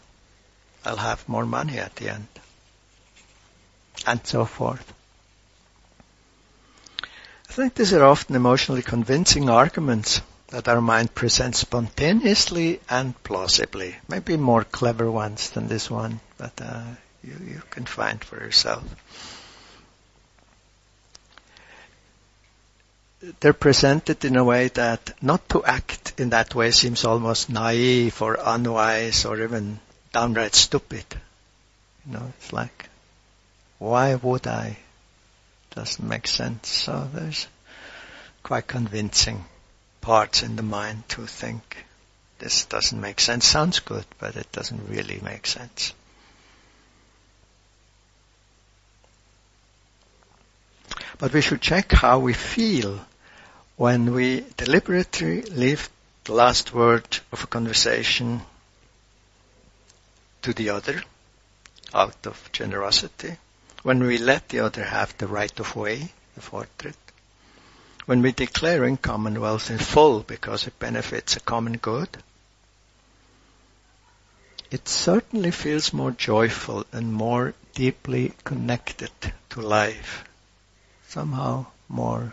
I'll 0.85 0.98
have 0.98 1.26
more 1.26 1.46
money 1.46 1.78
at 1.78 1.96
the 1.96 2.11
end. 2.11 2.28
And 4.06 4.20
so 4.26 4.44
forth. 4.44 4.92
I 7.48 7.52
think 7.54 7.74
these 7.74 7.94
are 7.94 8.04
often 8.04 8.37
emotionally 8.37 8.82
convincing 8.82 9.48
arguments 9.48 10.20
that 10.48 10.68
our 10.68 10.82
mind 10.82 11.14
presents 11.14 11.61
spontaneously 11.61 12.80
and 12.90 13.20
plausibly. 13.22 13.96
Maybe 14.08 14.37
more 14.37 14.64
clever 14.64 15.11
ones 15.11 15.48
than 15.50 15.68
this 15.68 15.90
one, 15.90 16.20
but 16.37 16.52
uh, 16.61 16.85
you, 17.24 17.35
you 17.46 17.62
can 17.70 17.87
find 17.87 18.22
for 18.22 18.37
yourself. 18.37 18.85
they're 23.40 23.52
presented 23.52 24.24
in 24.24 24.37
a 24.37 24.44
way 24.44 24.68
that 24.68 25.12
not 25.22 25.48
to 25.50 25.64
act 25.64 26.14
in 26.18 26.30
that 26.30 26.54
way 26.54 26.72
seems 26.72 27.04
almost 27.04 27.48
naive 27.48 28.20
or 28.20 28.37
unwise 28.42 29.24
or 29.24 29.40
even 29.40 29.78
downright 30.12 30.54
stupid. 30.54 31.04
You 32.04 32.14
know, 32.14 32.32
it's 32.37 32.52
like, 32.52 32.88
why 33.78 34.16
would 34.16 34.46
I? 34.46 34.76
Doesn't 35.70 36.06
make 36.06 36.26
sense. 36.26 36.68
So 36.68 37.08
there's 37.14 37.46
quite 38.42 38.66
convincing 38.66 39.44
parts 40.00 40.42
in 40.42 40.56
the 40.56 40.62
mind 40.62 41.08
to 41.11 41.26
think 41.26 41.85
this 42.40 42.64
doesn't 42.64 43.00
make 43.00 43.20
sense. 43.20 43.46
Sounds 43.46 43.78
good, 43.78 44.04
but 44.18 44.35
it 44.35 44.50
doesn't 44.50 44.88
really 44.88 45.20
make 45.22 45.46
sense. 45.46 45.94
But 51.18 51.32
we 51.32 51.40
should 51.40 51.61
check 51.61 51.92
how 51.92 52.18
we 52.18 52.32
feel 52.32 52.98
when 53.76 54.12
we 54.12 54.44
deliberately 54.56 55.42
leave 55.42 55.88
the 56.24 56.32
last 56.32 56.74
word 56.74 57.18
of 57.32 57.42
a 57.42 57.46
conversation 57.46 58.42
to 60.42 60.52
the 60.52 60.68
other 60.70 61.02
out 61.94 62.26
of 62.26 62.50
generosity, 62.52 63.37
when 63.82 64.02
we 64.02 64.18
let 64.18 64.48
the 64.48 64.61
other 64.61 64.85
have 64.85 65.16
the 65.18 65.26
right 65.26 65.58
of 65.58 65.74
way, 65.74 66.12
the 66.35 66.40
Vortritt, 66.40 66.96
when 68.06 68.22
we 68.22 68.32
declare 68.32 68.85
in 68.85 68.96
commonwealth 68.96 69.70
in 69.70 69.78
full 69.78 70.20
because 70.20 70.66
it 70.66 70.78
benefits 70.78 71.37
a 71.37 71.40
common 71.40 71.76
good, 71.76 72.08
it 74.70 74.88
certainly 74.88 75.50
feels 75.50 75.92
more 75.92 76.11
joyful 76.11 76.85
and 76.92 77.12
more 77.12 77.54
deeply 77.74 78.32
connected 78.44 79.11
to 79.50 79.61
life, 79.61 80.24
somehow 81.08 81.66
more 81.88 82.32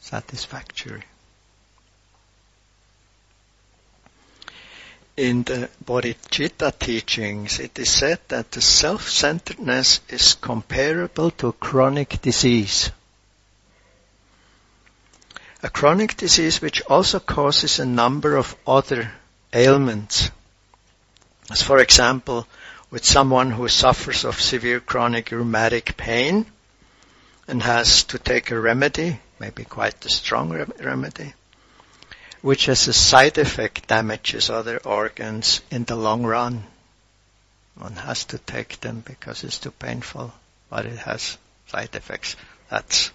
satisfactory. 0.00 1.02
In 5.16 5.42
the 5.42 5.68
Bodhicitta 5.84 6.78
teachings, 6.78 7.58
it 7.58 7.76
is 7.78 7.90
said 7.90 8.20
that 8.28 8.52
the 8.52 8.60
self-centeredness 8.60 10.00
is 10.08 10.34
comparable 10.34 11.32
to 11.32 11.52
chronic 11.52 12.22
disease. 12.22 12.92
A 15.60 15.68
chronic 15.68 16.16
disease 16.16 16.62
which 16.62 16.82
also 16.82 17.18
causes 17.18 17.80
a 17.80 17.84
number 17.84 18.36
of 18.36 18.54
other 18.64 19.10
ailments. 19.52 20.30
As 21.50 21.62
for 21.62 21.80
example, 21.80 22.46
with 22.90 23.04
someone 23.04 23.50
who 23.50 23.66
suffers 23.66 24.24
of 24.24 24.40
severe 24.40 24.78
chronic 24.78 25.32
rheumatic 25.32 25.96
pain 25.96 26.46
and 27.48 27.60
has 27.62 28.04
to 28.04 28.18
take 28.18 28.52
a 28.52 28.60
remedy, 28.60 29.18
maybe 29.38 29.64
quite 29.64 30.04
a 30.04 30.08
strong 30.08 30.50
remedy, 30.78 31.34
which 32.42 32.68
as 32.68 32.88
a 32.88 32.92
side 32.92 33.38
effect 33.38 33.86
damages 33.86 34.50
other 34.50 34.78
organs 34.78 35.60
in 35.70 35.84
the 35.84 35.96
long 35.96 36.24
run. 36.24 36.64
One 37.76 37.96
has 37.96 38.24
to 38.26 38.38
take 38.38 38.80
them 38.80 39.00
because 39.00 39.44
it's 39.44 39.58
too 39.58 39.70
painful, 39.70 40.32
but 40.68 40.86
it 40.86 40.98
has 40.98 41.38
side 41.68 41.94
effects. 41.94 42.36
That's 42.68 43.10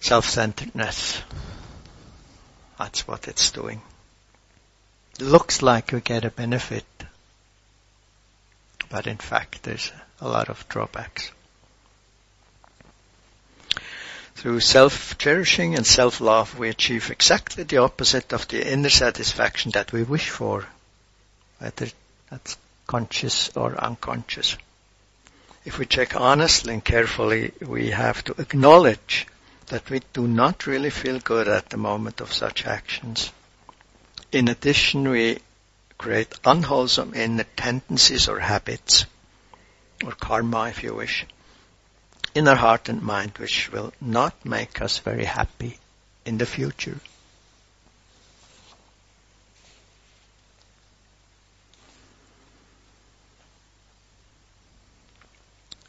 self-centeredness. 0.00 1.22
That's 2.78 3.06
what 3.06 3.28
it's 3.28 3.50
doing. 3.50 3.80
It 5.20 5.22
looks 5.22 5.62
like 5.62 5.92
we 5.92 6.00
get 6.00 6.24
a 6.24 6.30
benefit, 6.30 6.86
but 8.88 9.06
in 9.06 9.18
fact 9.18 9.62
there's 9.62 9.92
a 10.20 10.28
lot 10.28 10.48
of 10.48 10.66
drawbacks. 10.68 11.30
Through 14.34 14.60
self-cherishing 14.60 15.76
and 15.76 15.86
self-love, 15.86 16.58
we 16.58 16.68
achieve 16.68 17.10
exactly 17.10 17.64
the 17.64 17.78
opposite 17.78 18.32
of 18.32 18.48
the 18.48 18.70
inner 18.70 18.90
satisfaction 18.90 19.70
that 19.72 19.92
we 19.92 20.02
wish 20.02 20.30
for, 20.30 20.66
whether 21.58 21.88
that's 22.30 22.56
conscious 22.86 23.50
or 23.56 23.76
unconscious. 23.76 24.56
If 25.64 25.78
we 25.78 25.86
check 25.86 26.16
honestly 26.16 26.74
and 26.74 26.84
carefully, 26.84 27.52
we 27.60 27.90
have 27.90 28.24
to 28.24 28.34
acknowledge 28.40 29.26
that 29.66 29.88
we 29.88 30.00
do 30.12 30.26
not 30.26 30.66
really 30.66 30.90
feel 30.90 31.20
good 31.20 31.46
at 31.46 31.70
the 31.70 31.76
moment 31.76 32.20
of 32.20 32.32
such 32.32 32.66
actions. 32.66 33.30
In 34.32 34.48
addition, 34.48 35.08
we 35.08 35.38
create 35.98 36.34
unwholesome 36.44 37.14
inner 37.14 37.46
tendencies 37.56 38.28
or 38.28 38.40
habits, 38.40 39.06
or 40.04 40.12
karma 40.12 40.68
if 40.68 40.82
you 40.82 40.94
wish, 40.94 41.26
in 42.34 42.48
our 42.48 42.56
heart 42.56 42.88
and 42.88 43.02
mind 43.02 43.32
which 43.38 43.70
will 43.72 43.92
not 44.00 44.34
make 44.44 44.80
us 44.80 44.98
very 44.98 45.24
happy 45.24 45.78
in 46.24 46.38
the 46.38 46.46
future. 46.46 46.98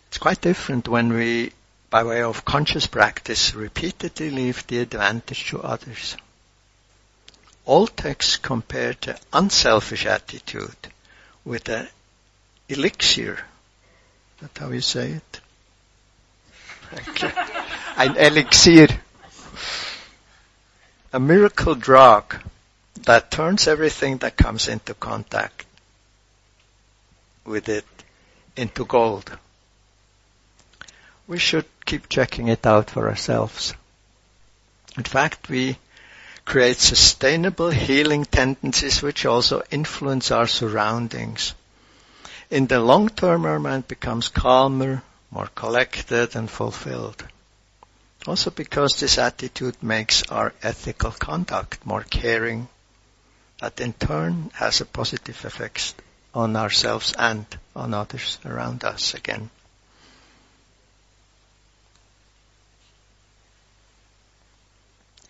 It's 0.09 0.17
quite 0.17 0.41
different 0.41 0.87
when 0.87 1.13
we, 1.13 1.53
by 1.89 2.03
way 2.03 2.23
of 2.23 2.45
conscious 2.45 2.87
practice, 2.87 3.55
repeatedly 3.55 4.29
leave 4.29 4.67
the 4.67 4.79
advantage 4.79 5.49
to 5.49 5.61
others. 5.61 6.17
All 7.65 7.87
texts 7.87 8.37
compare 8.37 8.95
the 8.99 9.17
unselfish 9.31 10.05
attitude 10.05 10.75
with 11.45 11.63
the 11.63 11.87
elixir. 12.67 13.39
That's 14.39 14.59
how 14.59 14.69
you 14.71 14.81
say 14.81 15.11
it? 15.11 15.39
Ein 17.97 18.17
elixir. 18.17 18.87
A 21.11 21.19
miracle 21.19 21.75
drug 21.75 22.35
that 23.03 23.31
turns 23.31 23.67
everything 23.67 24.17
that 24.19 24.37
comes 24.37 24.67
into 24.67 24.93
contact 24.93 25.65
with 27.45 27.69
it 27.69 27.85
into 28.55 28.85
gold. 28.85 29.37
We 31.27 31.39
should 31.39 31.65
keep 31.85 32.09
checking 32.09 32.47
it 32.47 32.65
out 32.65 32.89
for 32.89 33.09
ourselves. 33.09 33.73
In 34.97 35.03
fact, 35.03 35.49
we 35.49 35.77
create 36.45 36.77
sustainable 36.77 37.69
healing 37.69 38.25
tendencies 38.25 39.01
which 39.01 39.25
also 39.25 39.63
influence 39.71 40.31
our 40.31 40.47
surroundings. 40.47 41.53
In 42.49 42.67
the 42.67 42.79
long 42.79 43.09
term, 43.09 43.45
our 43.45 43.59
mind 43.59 43.87
becomes 43.87 44.27
calmer, 44.27 45.01
more 45.33 45.49
collected 45.55 46.35
and 46.35 46.49
fulfilled. 46.49 47.25
Also 48.27 48.51
because 48.51 48.99
this 48.99 49.17
attitude 49.17 49.81
makes 49.81 50.21
our 50.29 50.53
ethical 50.61 51.11
conduct 51.11 51.85
more 51.85 52.03
caring, 52.03 52.69
that 53.59 53.81
in 53.81 53.93
turn 53.93 54.51
has 54.53 54.79
a 54.79 54.85
positive 54.85 55.43
effect 55.43 55.95
on 56.35 56.55
ourselves 56.55 57.13
and 57.17 57.45
on 57.75 57.93
others 57.93 58.37
around 58.45 58.83
us 58.83 59.15
again. 59.15 59.49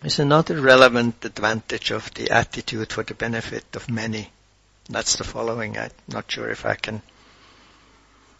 There's 0.02 0.18
another 0.18 0.60
relevant 0.60 1.24
advantage 1.24 1.90
of 1.90 2.12
the 2.12 2.30
attitude 2.30 2.92
for 2.92 3.04
the 3.04 3.14
benefit 3.14 3.64
of 3.74 3.90
many. 3.90 4.30
That's 4.90 5.16
the 5.16 5.24
following. 5.24 5.78
I'm 5.78 5.90
not 6.08 6.30
sure 6.30 6.50
if 6.50 6.66
I 6.66 6.74
can 6.74 7.00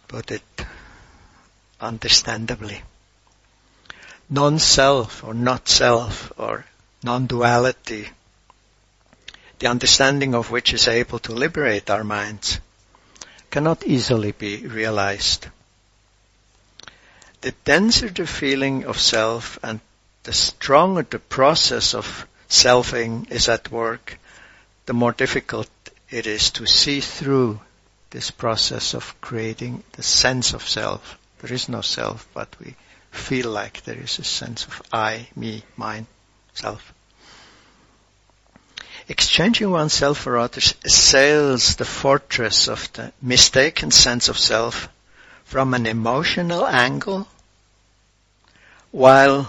put 0.07 0.29
it 0.29 0.43
understandably. 1.79 2.81
Non-self 4.29 5.23
or 5.23 5.33
not 5.33 5.67
self 5.67 6.31
or 6.37 6.65
non-duality, 7.03 8.09
the 9.59 9.67
understanding 9.67 10.33
of 10.33 10.51
which 10.51 10.73
is 10.73 10.87
able 10.87 11.19
to 11.19 11.31
liberate 11.33 11.89
our 11.89 12.03
minds, 12.03 12.59
cannot 13.51 13.85
easily 13.85 14.31
be 14.31 14.65
realized. 14.65 15.47
The 17.41 17.51
denser 17.63 18.09
the 18.09 18.25
feeling 18.25 18.85
of 18.85 18.99
self 18.99 19.59
and 19.61 19.79
the 20.23 20.33
stronger 20.33 21.03
the 21.03 21.19
process 21.19 21.93
of 21.93 22.27
selfing 22.49 23.29
is 23.29 23.47
at 23.47 23.71
work, 23.71 24.19
the 24.87 24.93
more 24.93 25.11
difficult 25.11 25.69
it 26.09 26.25
is 26.25 26.51
to 26.51 26.65
see 26.65 27.01
through 27.01 27.59
this 28.09 28.31
process 28.31 28.93
of 28.93 29.19
creating 29.21 29.83
the 29.93 30.03
sense 30.03 30.53
of 30.53 30.67
self 30.67 31.17
there 31.45 31.53
is 31.53 31.69
no 31.69 31.81
self, 31.81 32.27
but 32.33 32.47
we 32.59 32.73
feel 33.11 33.51
like 33.51 33.83
there 33.83 33.99
is 33.99 34.17
a 34.17 34.23
sense 34.23 34.65
of 34.65 34.81
I, 34.91 35.27
me, 35.35 35.63
mine, 35.77 36.07
self. 36.55 36.91
Exchanging 39.07 39.69
oneself 39.69 40.17
for 40.17 40.39
others 40.39 40.73
assails 40.83 41.75
the 41.75 41.85
fortress 41.85 42.67
of 42.67 42.91
the 42.93 43.13
mistaken 43.21 43.91
sense 43.91 44.27
of 44.27 44.39
self 44.39 44.89
from 45.43 45.75
an 45.75 45.85
emotional 45.85 46.65
angle, 46.65 47.27
while 48.89 49.47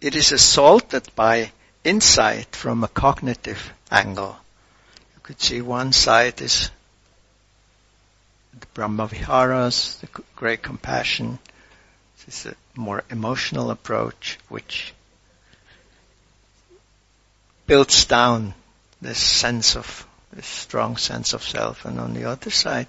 it 0.00 0.14
is 0.14 0.30
assaulted 0.30 1.08
by 1.16 1.50
insight 1.82 2.54
from 2.54 2.84
a 2.84 2.88
cognitive 2.88 3.72
angle. 3.90 4.36
You 5.16 5.20
could 5.24 5.40
see 5.40 5.60
one 5.60 5.92
side 5.92 6.40
is 6.40 6.70
the 8.58 8.66
Brahmaviharas, 8.74 10.00
the 10.00 10.22
great 10.36 10.62
compassion. 10.62 11.38
This 12.24 12.46
is 12.46 12.52
a 12.52 12.80
more 12.80 13.04
emotional 13.10 13.70
approach 13.70 14.38
which 14.48 14.94
builds 17.66 18.04
down 18.04 18.54
this 19.00 19.18
sense 19.18 19.76
of, 19.76 20.06
this 20.32 20.46
strong 20.46 20.96
sense 20.96 21.32
of 21.32 21.42
self. 21.42 21.84
And 21.84 21.98
on 21.98 22.14
the 22.14 22.24
other 22.24 22.50
side, 22.50 22.88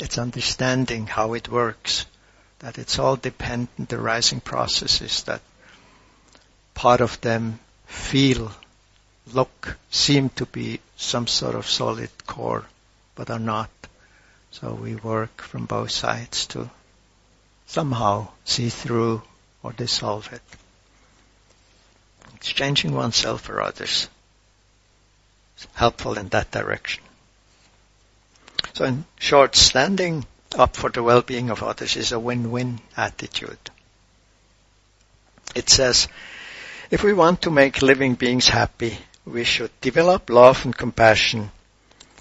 it's 0.00 0.18
understanding 0.18 1.06
how 1.06 1.34
it 1.34 1.48
works, 1.48 2.06
that 2.58 2.78
it's 2.78 2.98
all 2.98 3.16
dependent, 3.16 3.88
the 3.88 3.98
rising 3.98 4.40
processes, 4.40 5.22
that 5.24 5.40
part 6.74 7.00
of 7.00 7.20
them 7.20 7.60
feel, 7.86 8.50
look, 9.32 9.76
seem 9.90 10.28
to 10.30 10.46
be 10.46 10.80
some 10.96 11.26
sort 11.26 11.54
of 11.54 11.68
solid 11.68 12.10
core, 12.26 12.64
but 13.14 13.30
are 13.30 13.38
not. 13.38 13.70
So 14.60 14.72
we 14.72 14.94
work 14.94 15.42
from 15.42 15.66
both 15.66 15.90
sides 15.90 16.46
to 16.54 16.70
somehow 17.66 18.28
see 18.44 18.68
through 18.68 19.20
or 19.64 19.72
dissolve 19.72 20.32
it. 20.32 20.42
Exchanging 22.36 22.94
oneself 22.94 23.40
for 23.40 23.60
others 23.60 24.08
is 25.58 25.66
helpful 25.74 26.16
in 26.16 26.28
that 26.28 26.52
direction. 26.52 27.02
So 28.74 28.84
in 28.84 29.04
short, 29.18 29.56
standing 29.56 30.24
up 30.56 30.76
for 30.76 30.88
the 30.88 31.02
well-being 31.02 31.50
of 31.50 31.64
others 31.64 31.96
is 31.96 32.12
a 32.12 32.20
win-win 32.20 32.78
attitude. 32.96 33.58
It 35.56 35.68
says, 35.68 36.06
if 36.92 37.02
we 37.02 37.12
want 37.12 37.42
to 37.42 37.50
make 37.50 37.82
living 37.82 38.14
beings 38.14 38.48
happy, 38.48 38.98
we 39.26 39.42
should 39.42 39.72
develop 39.80 40.30
love 40.30 40.64
and 40.64 40.76
compassion 40.76 41.50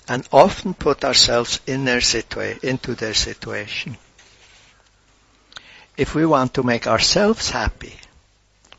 and 0.07 0.27
often 0.31 0.73
put 0.73 1.03
ourselves 1.03 1.59
in 1.65 1.85
their 1.85 1.99
situa- 1.99 2.63
into 2.63 2.95
their 2.95 3.13
situation. 3.13 3.97
If 5.95 6.15
we 6.15 6.25
want 6.25 6.55
to 6.55 6.63
make 6.63 6.87
ourselves 6.87 7.49
happy, 7.49 7.95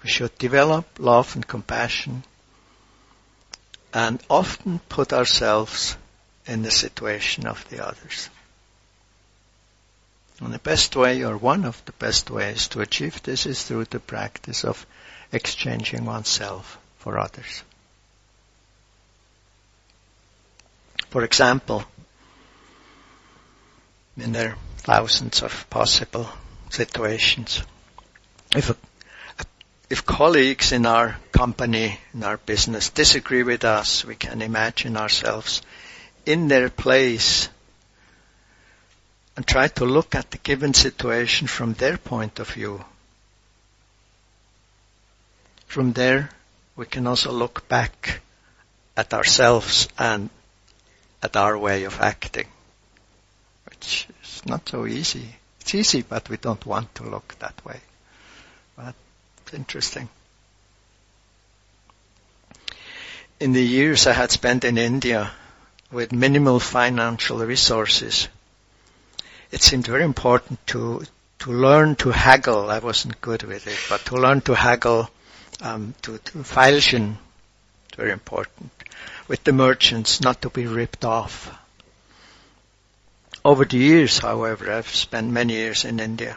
we 0.03 0.11
should 0.11 0.37
develop 0.39 0.87
love 0.99 1.35
and 1.35 1.47
compassion 1.47 2.25
and 3.93 4.21
often 4.29 4.81
put 4.89 5.13
ourselves 5.13 5.97
in 6.47 6.63
the 6.63 6.71
situation 6.71 7.47
of 7.47 7.67
the 7.71 7.87
others. 7.87 8.29
And 10.41 10.53
the 10.53 10.59
best 10.59 10.97
way, 10.97 11.23
or 11.23 11.37
one 11.37 11.65
of 11.65 11.83
the 11.85 11.93
best 11.93 12.29
ways 12.29 12.69
to 12.69 12.81
achieve 12.81 13.23
this 13.23 13.47
is 13.47 13.63
through 13.63 13.85
the 13.85 14.01
practice 14.01 14.65
of 14.65 14.85
exchanging 15.31 16.05
oneself 16.05 16.77
for 16.99 17.19
others. 17.19 17.63
For 21.15 21.23
example, 21.23 21.85
in 24.17 24.33
there 24.33 24.49
are 24.49 24.59
thousands 24.79 25.45
of 25.45 25.71
possible 25.71 26.29
situations. 26.71 27.63
If 28.51 28.71
a, 28.71 28.77
if 29.89 30.05
colleagues 30.05 30.73
in 30.73 30.87
our 30.87 31.17
company, 31.31 32.01
in 32.15 32.25
our 32.25 32.37
business 32.39 32.91
disagree 32.91 33.45
with 33.45 33.65
us, 33.65 34.05
we 34.05 34.17
can 34.17 34.43
imagine 34.43 34.97
ourselves 34.97 35.63
in 36.27 36.49
their 36.49 36.69
place 36.69 37.49
and 39.37 39.47
try 39.47 39.69
to 39.69 39.85
look 39.85 40.17
at 40.17 40.33
the 40.33 40.39
given 40.39 40.75
situation 40.75 41.47
from 41.47 41.75
their 41.75 41.97
point 41.97 42.41
of 42.41 42.51
view. 42.51 42.85
From 45.69 45.93
there, 45.93 46.31
we 46.75 46.87
can 46.87 47.07
also 47.07 47.31
look 47.31 47.69
back 47.69 48.21
at 48.97 49.15
ourselves 49.15 49.87
and 49.97 50.29
at 51.25 51.37
our 51.37 51.57
way 51.57 51.85
of 51.85 52.01
acting, 52.03 52.47
which 53.71 54.07
is 54.23 54.43
not 54.45 54.69
so 54.69 54.87
easy. 54.87 55.27
It's 55.61 55.75
easy, 55.75 56.03
but 56.03 56.29
we 56.29 56.37
don't 56.37 56.65
want 56.67 56.95
to 56.97 57.05
look 57.05 57.35
that 57.39 57.65
way. 57.65 57.81
But 58.77 58.95
it's 59.39 59.55
interesting. 59.55 60.11
In 63.41 63.53
the 63.55 63.65
years 63.65 64.07
I 64.07 64.13
had 64.13 64.31
spent 64.31 64.65
in 64.65 64.77
India 64.77 65.33
with 65.91 66.13
minimal 66.13 66.61
financial 66.61 67.39
resources, 67.39 68.29
it 69.51 69.63
seemed 69.63 69.87
very 69.87 70.05
important 70.05 70.59
to 70.69 71.05
to 71.41 71.53
learn 71.53 71.97
to 71.97 72.11
haggle. 72.11 72.71
I 72.71 72.79
wasn't 72.79 73.21
good 73.21 73.43
with 73.43 73.67
it, 73.67 73.79
but 73.89 74.01
to 74.07 74.17
learn 74.17 74.41
to 74.43 74.55
haggle, 74.55 75.11
um, 75.61 75.95
to, 76.03 76.17
to 76.19 76.39
feilschen, 76.39 77.17
very 77.97 78.13
important 78.13 78.71
with 79.29 79.45
the 79.45 79.53
merchants 79.53 80.21
not 80.21 80.43
to 80.43 80.51
be 80.51 80.67
ripped 80.67 81.05
off. 81.05 81.51
Over 83.45 83.65
the 83.65 83.77
years, 83.77 84.19
however, 84.19 84.73
I've 84.73 84.89
spent 84.89 85.31
many 85.31 85.55
years 85.55 85.85
in 85.85 86.01
India. 86.01 86.37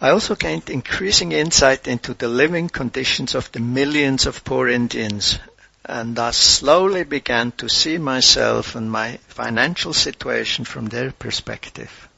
I 0.00 0.10
also 0.10 0.34
gained 0.34 0.70
increasing 0.70 1.32
insight 1.32 1.86
into 1.86 2.14
the 2.14 2.28
living 2.28 2.68
conditions 2.68 3.34
of 3.34 3.50
the 3.52 3.60
millions 3.60 4.26
of 4.26 4.44
poor 4.44 4.68
Indians 4.68 5.38
and 5.84 6.14
thus 6.14 6.36
slowly 6.36 7.04
began 7.04 7.52
to 7.52 7.68
see 7.68 7.98
myself 7.98 8.74
and 8.76 8.90
my 8.90 9.18
financial 9.28 9.92
situation 9.92 10.64
from 10.64 10.86
their 10.86 11.10
perspective. 11.10 12.08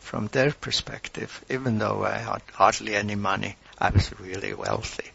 From 0.00 0.28
their 0.28 0.52
perspective, 0.52 1.44
even 1.48 1.78
though 1.78 2.04
I 2.04 2.18
had 2.18 2.42
hardly 2.52 2.94
any 2.94 3.14
money, 3.14 3.56
I 3.78 3.90
was 3.90 4.18
really 4.18 4.54
wealthy. 4.54 5.10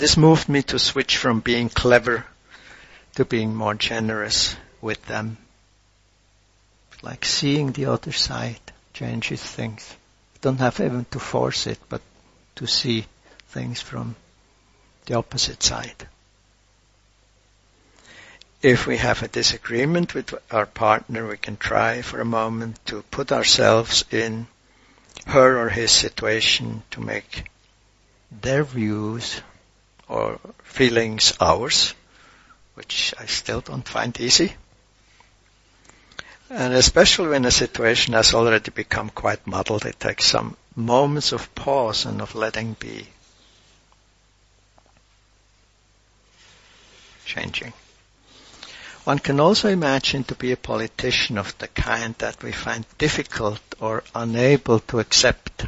This 0.00 0.16
moved 0.16 0.48
me 0.48 0.62
to 0.62 0.78
switch 0.78 1.18
from 1.18 1.40
being 1.40 1.68
clever 1.68 2.24
to 3.16 3.26
being 3.26 3.54
more 3.54 3.74
generous 3.74 4.56
with 4.80 5.04
them. 5.04 5.36
Like 7.02 7.26
seeing 7.26 7.72
the 7.72 7.84
other 7.84 8.12
side 8.12 8.62
changes 8.94 9.42
things. 9.42 9.94
Don't 10.40 10.56
have 10.60 10.80
even 10.80 11.04
to 11.10 11.18
force 11.18 11.66
it, 11.66 11.78
but 11.90 12.00
to 12.56 12.66
see 12.66 13.04
things 13.50 13.82
from 13.82 14.16
the 15.04 15.18
opposite 15.18 15.62
side. 15.62 16.08
If 18.62 18.86
we 18.86 18.96
have 18.96 19.22
a 19.22 19.28
disagreement 19.28 20.14
with 20.14 20.32
our 20.50 20.64
partner, 20.64 21.28
we 21.28 21.36
can 21.36 21.58
try 21.58 22.00
for 22.00 22.22
a 22.22 22.34
moment 22.40 22.80
to 22.86 23.02
put 23.10 23.32
ourselves 23.32 24.06
in 24.10 24.46
her 25.26 25.58
or 25.58 25.68
his 25.68 25.92
situation 25.92 26.84
to 26.92 27.02
make 27.02 27.50
their 28.30 28.64
views 28.64 29.42
or 30.10 30.40
feelings 30.64 31.32
ours, 31.40 31.94
which 32.74 33.14
I 33.18 33.26
still 33.26 33.60
don't 33.60 33.86
find 33.86 34.18
easy. 34.20 34.52
And 36.50 36.74
especially 36.74 37.28
when 37.28 37.44
a 37.44 37.52
situation 37.52 38.14
has 38.14 38.34
already 38.34 38.72
become 38.72 39.10
quite 39.10 39.46
muddled, 39.46 39.86
it 39.86 40.00
takes 40.00 40.24
some 40.24 40.56
moments 40.74 41.30
of 41.30 41.54
pause 41.54 42.06
and 42.06 42.20
of 42.20 42.34
letting 42.34 42.72
be. 42.74 43.06
Changing. 47.24 47.72
One 49.04 49.20
can 49.20 49.38
also 49.38 49.68
imagine 49.68 50.24
to 50.24 50.34
be 50.34 50.50
a 50.50 50.56
politician 50.56 51.38
of 51.38 51.56
the 51.58 51.68
kind 51.68 52.16
that 52.18 52.42
we 52.42 52.50
find 52.50 52.84
difficult 52.98 53.60
or 53.78 54.02
unable 54.14 54.80
to 54.80 54.98
accept 54.98 55.66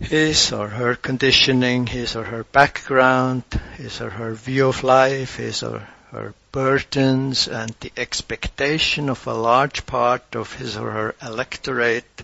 his 0.00 0.50
or 0.50 0.68
her 0.68 0.94
conditioning, 0.94 1.86
his 1.86 2.16
or 2.16 2.24
her 2.24 2.42
background, 2.42 3.44
his 3.76 4.00
or 4.00 4.08
her 4.08 4.32
view 4.32 4.68
of 4.68 4.82
life, 4.82 5.36
his 5.36 5.62
or 5.62 5.86
her 6.10 6.32
burdens, 6.52 7.46
and 7.46 7.74
the 7.80 7.92
expectation 7.98 9.10
of 9.10 9.26
a 9.26 9.34
large 9.34 9.84
part 9.84 10.34
of 10.34 10.54
his 10.54 10.76
or 10.76 10.90
her 10.90 11.14
electorate 11.22 12.22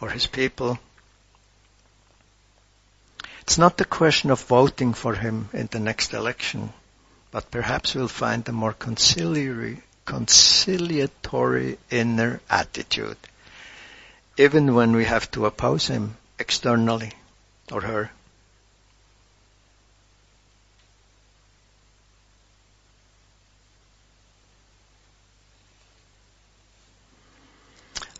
or 0.00 0.10
his 0.10 0.26
people. 0.26 0.78
It's 3.40 3.58
not 3.58 3.76
the 3.76 3.84
question 3.84 4.30
of 4.30 4.40
voting 4.42 4.94
for 4.94 5.14
him 5.14 5.48
in 5.52 5.66
the 5.72 5.80
next 5.80 6.14
election, 6.14 6.72
but 7.32 7.50
perhaps 7.50 7.96
we'll 7.96 8.08
find 8.08 8.48
a 8.48 8.52
more 8.52 8.72
conciliatory, 8.72 9.82
conciliatory 10.04 11.78
inner 11.90 12.40
attitude, 12.48 13.16
even 14.36 14.74
when 14.74 14.94
we 14.94 15.04
have 15.04 15.28
to 15.32 15.46
oppose 15.46 15.88
him 15.88 16.16
externally 16.38 17.12
or 17.72 17.80
her. 17.82 18.10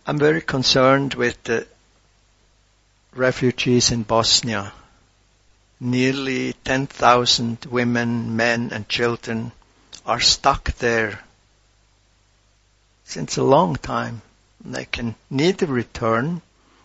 I'm 0.07 0.19
very 0.19 0.41
concerned 0.41 1.13
with 1.15 1.43
the 1.45 1.67
refugees 3.15 3.91
in 3.91 4.05
Bosnia. 4.05 4.73
Nearly 5.81 6.55
10,000 6.65 7.67
women, 7.67 8.35
men 8.35 8.71
and 8.73 8.89
children 8.89 9.53
are 10.07 10.21
stuck 10.21 10.73
there 10.79 11.21
since 13.05 13.37
a 13.37 13.43
long 13.43 13.77
time. 13.77 14.23
They 14.65 14.87
can 14.87 15.15
neither 15.29 15.67
return 15.67 16.41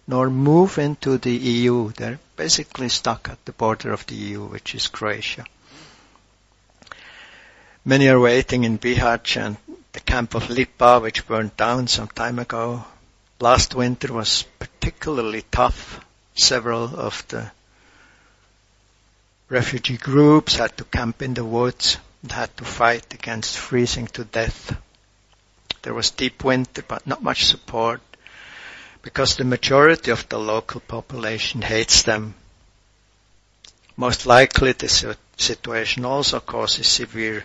nor 0.07 0.29
move 0.29 0.77
into 0.77 1.17
the 1.17 1.31
EU. 1.35 1.91
They're 1.91 2.19
basically 2.35 2.89
stuck 2.89 3.29
at 3.29 3.43
the 3.45 3.53
border 3.53 3.93
of 3.93 4.05
the 4.07 4.15
EU, 4.15 4.45
which 4.45 4.75
is 4.75 4.87
Croatia. 4.87 5.45
Many 7.85 8.07
are 8.09 8.19
waiting 8.19 8.63
in 8.63 8.77
Bihać 8.79 9.37
and 9.37 9.57
the 9.91 9.99
camp 9.99 10.35
of 10.35 10.49
Lipa, 10.49 10.99
which 10.99 11.27
burned 11.27 11.55
down 11.57 11.87
some 11.87 12.07
time 12.07 12.39
ago. 12.39 12.83
Last 13.39 13.75
winter 13.75 14.13
was 14.13 14.43
particularly 14.59 15.43
tough. 15.51 15.99
Several 16.35 16.85
of 16.99 17.23
the 17.27 17.51
refugee 19.49 19.97
groups 19.97 20.55
had 20.55 20.75
to 20.77 20.83
camp 20.85 21.21
in 21.21 21.33
the 21.33 21.45
woods 21.45 21.97
and 22.21 22.31
had 22.31 22.55
to 22.57 22.65
fight 22.65 23.13
against 23.13 23.57
freezing 23.57 24.07
to 24.07 24.23
death. 24.23 24.75
There 25.83 25.93
was 25.93 26.09
deep 26.11 26.43
winter, 26.43 26.83
but 26.87 27.05
not 27.05 27.21
much 27.21 27.45
support 27.45 28.01
because 29.03 29.35
the 29.35 29.43
majority 29.43 30.09
of 30.11 30.27
the 30.29 30.39
local 30.39 30.79
population 30.79 31.61
hates 31.61 32.03
them. 32.03 32.33
Most 33.95 34.25
likely 34.25 34.71
the 34.71 35.15
situation 35.37 36.05
also 36.05 36.39
causes 36.39 36.87
severe 36.87 37.43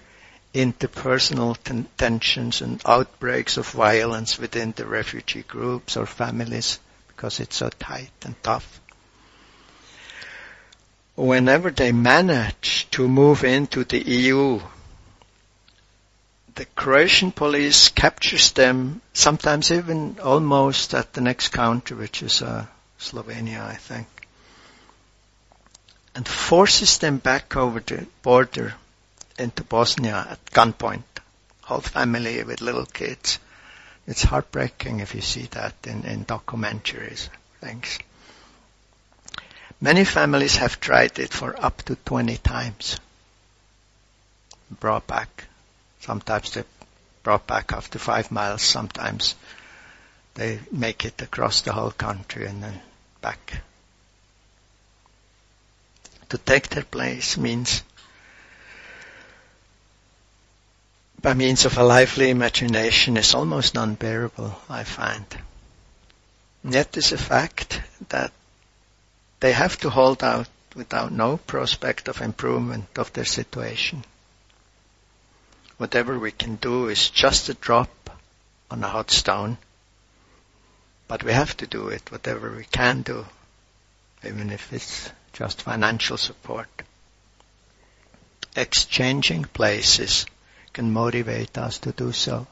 interpersonal 0.55 1.57
ten- 1.63 1.87
tensions 1.99 2.63
and 2.63 2.81
outbreaks 2.87 3.59
of 3.59 3.69
violence 3.69 4.39
within 4.39 4.73
the 4.77 4.87
refugee 4.87 5.43
groups 5.43 5.97
or 5.97 6.07
families 6.07 6.79
because 7.09 7.41
it's 7.41 7.57
so 7.57 7.69
tight 7.69 8.11
and 8.25 8.41
tough. 8.43 8.81
Whenever 11.17 11.71
they 11.71 11.91
manage 11.93 12.89
to 12.93 13.09
move 13.09 13.43
into 13.45 13.83
the 13.85 13.99
EU, 13.99 14.61
the 16.59 16.65
Croatian 16.65 17.31
police 17.31 17.89
captures 17.89 18.51
them, 18.51 19.01
sometimes 19.13 19.71
even 19.71 20.19
almost 20.19 20.93
at 20.93 21.13
the 21.13 21.21
next 21.21 21.51
country, 21.51 21.97
which 21.97 22.21
is 22.21 22.43
uh, 22.43 22.67
Slovenia, 22.99 23.65
I 23.65 23.77
think, 23.77 24.09
and 26.17 26.27
forces 26.27 26.99
them 26.99 27.19
back 27.19 27.57
over 27.57 27.79
the 27.79 28.09
border 28.23 28.75
into 29.39 29.63
Bosnia 29.63 30.27
at 30.31 30.45
gunpoint. 30.47 31.05
Whole 31.63 31.81
family 31.81 32.43
with 32.43 32.61
little 32.61 32.87
kids. 32.87 33.39
It's 34.09 34.25
heartbreaking 34.25 34.99
if 34.99 35.15
you 35.15 35.21
see 35.21 35.47
that 35.53 35.75
in, 35.85 36.05
in 36.05 36.25
documentaries. 36.25 37.29
Thanks. 37.61 38.01
Many 39.81 40.05
families 40.05 40.57
have 40.57 40.81
tried 40.81 41.21
it 41.21 41.33
for 41.33 41.55
up 41.65 41.83
to 41.83 41.95
20 41.95 42.37
times. 42.39 42.99
Brought 44.81 45.07
back. 45.07 45.45
Sometimes 46.01 46.53
they 46.53 46.65
brought 47.23 47.47
back 47.47 47.73
after 47.73 47.99
five 47.99 48.31
miles. 48.31 48.63
Sometimes 48.63 49.35
they 50.35 50.61
make 50.71 51.05
it 51.05 51.21
across 51.21 51.63
the 51.63 51.73
whole 51.73 51.91
country 51.91 52.47
and 52.47 52.63
then 52.63 52.81
back. 53.21 53.63
To 56.31 56.39
take 56.39 56.69
their 56.69 56.85
place 56.85 57.37
means 57.37 57.83
by 61.21 61.35
means 61.35 61.65
of 61.65 61.77
a 61.77 61.83
lively 61.83 62.31
imagination 62.31 63.17
is 63.17 63.35
almost 63.35 63.77
unbearable, 63.77 64.57
I 64.69 64.85
find. 64.85 65.27
Yet 66.63 66.97
is 66.97 67.13
a 67.13 67.19
fact 67.19 67.81
that 68.11 68.33
they 69.41 69.53
have 69.53 69.79
to 69.79 69.91
hold 69.91 70.23
out 70.23 70.49
without 70.77 71.11
no 71.11 71.37
prospect 71.39 72.09
of 72.09 72.21
improvement 72.21 72.87
of 72.97 73.13
their 73.13 73.25
situation. 73.25 74.05
Whatever 75.79 76.19
we 76.19 76.33
can 76.33 76.57
do 76.57 76.89
is 76.89 77.09
just 77.09 77.49
a 77.49 77.55
drop 77.55 78.11
on 78.71 78.83
a 78.85 78.89
hot 78.89 79.11
stone, 79.11 79.57
but 81.07 81.23
we 81.23 81.33
have 81.33 81.57
to 81.59 81.67
do 81.67 81.89
it, 81.89 82.11
whatever 82.11 82.55
we 82.55 82.65
can 82.65 83.03
do, 83.03 83.25
even 84.25 84.51
if 84.51 84.73
it's 84.73 85.11
just 85.33 85.63
financial 85.63 86.17
support. 86.17 86.69
Exchanging 88.57 89.45
places 89.45 90.27
can 90.73 90.93
motivate 90.93 91.57
us 91.57 91.79
to 91.79 91.93
do 91.93 92.13
so. 92.13 92.47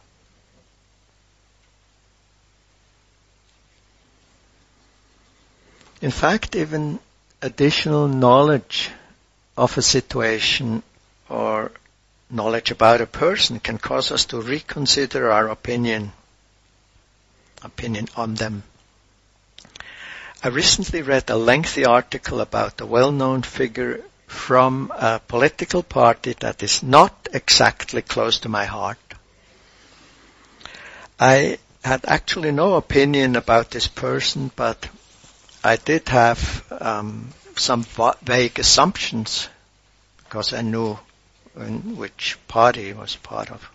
In 6.00 6.12
fact, 6.12 6.54
even 6.54 7.00
additional 7.42 8.06
knowledge 8.06 8.90
of 9.56 9.76
a 9.76 9.82
situation 9.82 10.82
or 11.28 11.72
knowledge 12.30 12.70
about 12.70 13.00
a 13.00 13.06
person 13.06 13.60
can 13.60 13.78
cause 13.78 14.10
us 14.10 14.24
to 14.26 14.40
reconsider 14.40 15.30
our 15.30 15.48
opinion 15.48 16.12
opinion 17.62 18.08
on 18.16 18.34
them. 18.34 18.62
I 20.42 20.48
recently 20.48 21.02
read 21.02 21.30
a 21.30 21.36
lengthy 21.36 21.84
article 21.84 22.40
about 22.40 22.80
a 22.80 22.86
well-known 22.86 23.42
figure 23.42 24.04
from 24.26 24.92
a 24.94 25.20
political 25.20 25.82
party 25.82 26.34
that 26.40 26.62
is 26.62 26.82
not 26.82 27.28
exactly 27.32 28.02
close 28.02 28.40
to 28.40 28.48
my 28.48 28.64
heart. 28.64 28.98
I 31.18 31.58
had 31.82 32.04
actually 32.06 32.52
no 32.52 32.74
opinion 32.74 33.36
about 33.36 33.70
this 33.70 33.88
person, 33.88 34.50
but 34.54 34.88
I 35.64 35.76
did 35.76 36.08
have 36.10 36.64
um, 36.80 37.32
some 37.56 37.84
vague 38.22 38.58
assumptions 38.58 39.48
because 40.18 40.52
I 40.52 40.60
knew 40.60 40.98
which 41.56 42.36
party 42.48 42.86
he 42.86 42.92
was 42.92 43.16
part 43.16 43.50
of. 43.50 43.70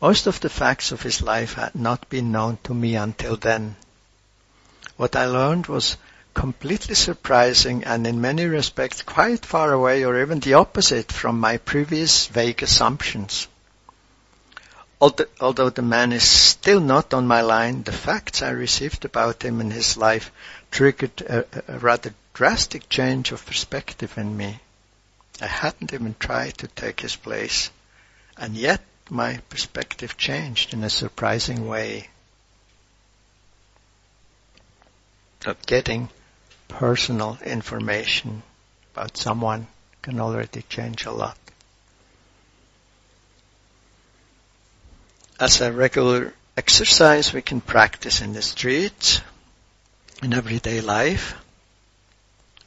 Most 0.00 0.26
of 0.26 0.40
the 0.40 0.50
facts 0.50 0.92
of 0.92 1.02
his 1.02 1.22
life 1.22 1.54
had 1.54 1.74
not 1.74 2.08
been 2.10 2.30
known 2.30 2.58
to 2.64 2.74
me 2.74 2.96
until 2.96 3.36
then. 3.36 3.76
What 4.98 5.16
I 5.16 5.24
learned 5.26 5.66
was 5.66 5.96
completely 6.34 6.94
surprising 6.94 7.84
and 7.84 8.06
in 8.06 8.20
many 8.20 8.44
respects 8.44 9.00
quite 9.00 9.46
far 9.46 9.72
away 9.72 10.04
or 10.04 10.20
even 10.20 10.40
the 10.40 10.54
opposite 10.54 11.10
from 11.10 11.40
my 11.40 11.56
previous 11.56 12.26
vague 12.26 12.62
assumptions. 12.62 13.48
Although 15.00 15.70
the 15.70 15.82
man 15.82 16.12
is 16.12 16.24
still 16.24 16.80
not 16.80 17.14
on 17.14 17.26
my 17.26 17.40
line, 17.40 17.82
the 17.82 17.92
facts 17.92 18.42
I 18.42 18.50
received 18.50 19.06
about 19.06 19.42
him 19.42 19.60
and 19.62 19.72
his 19.72 19.96
life 19.96 20.30
triggered 20.70 21.22
a, 21.22 21.46
a 21.68 21.78
rather 21.78 22.12
drastic 22.34 22.90
change 22.90 23.32
of 23.32 23.46
perspective 23.46 24.18
in 24.18 24.36
me. 24.36 24.60
I 25.40 25.46
hadn't 25.46 25.92
even 25.92 26.14
tried 26.18 26.58
to 26.58 26.68
take 26.68 27.00
his 27.00 27.16
place, 27.16 27.70
and 28.36 28.54
yet 28.54 28.80
my 29.10 29.38
perspective 29.48 30.16
changed 30.16 30.72
in 30.72 30.82
a 30.82 30.90
surprising 30.90 31.66
way. 31.66 32.08
Of 35.44 35.64
getting 35.64 36.08
personal 36.66 37.38
information 37.44 38.42
about 38.94 39.16
someone 39.16 39.68
can 40.02 40.20
already 40.20 40.62
change 40.62 41.04
a 41.04 41.12
lot. 41.12 41.38
As 45.38 45.60
a 45.60 45.70
regular 45.70 46.32
exercise 46.56 47.32
we 47.32 47.42
can 47.42 47.60
practice 47.60 48.22
in 48.22 48.32
the 48.32 48.42
streets, 48.42 49.20
in 50.22 50.32
everyday 50.32 50.80
life. 50.80 51.34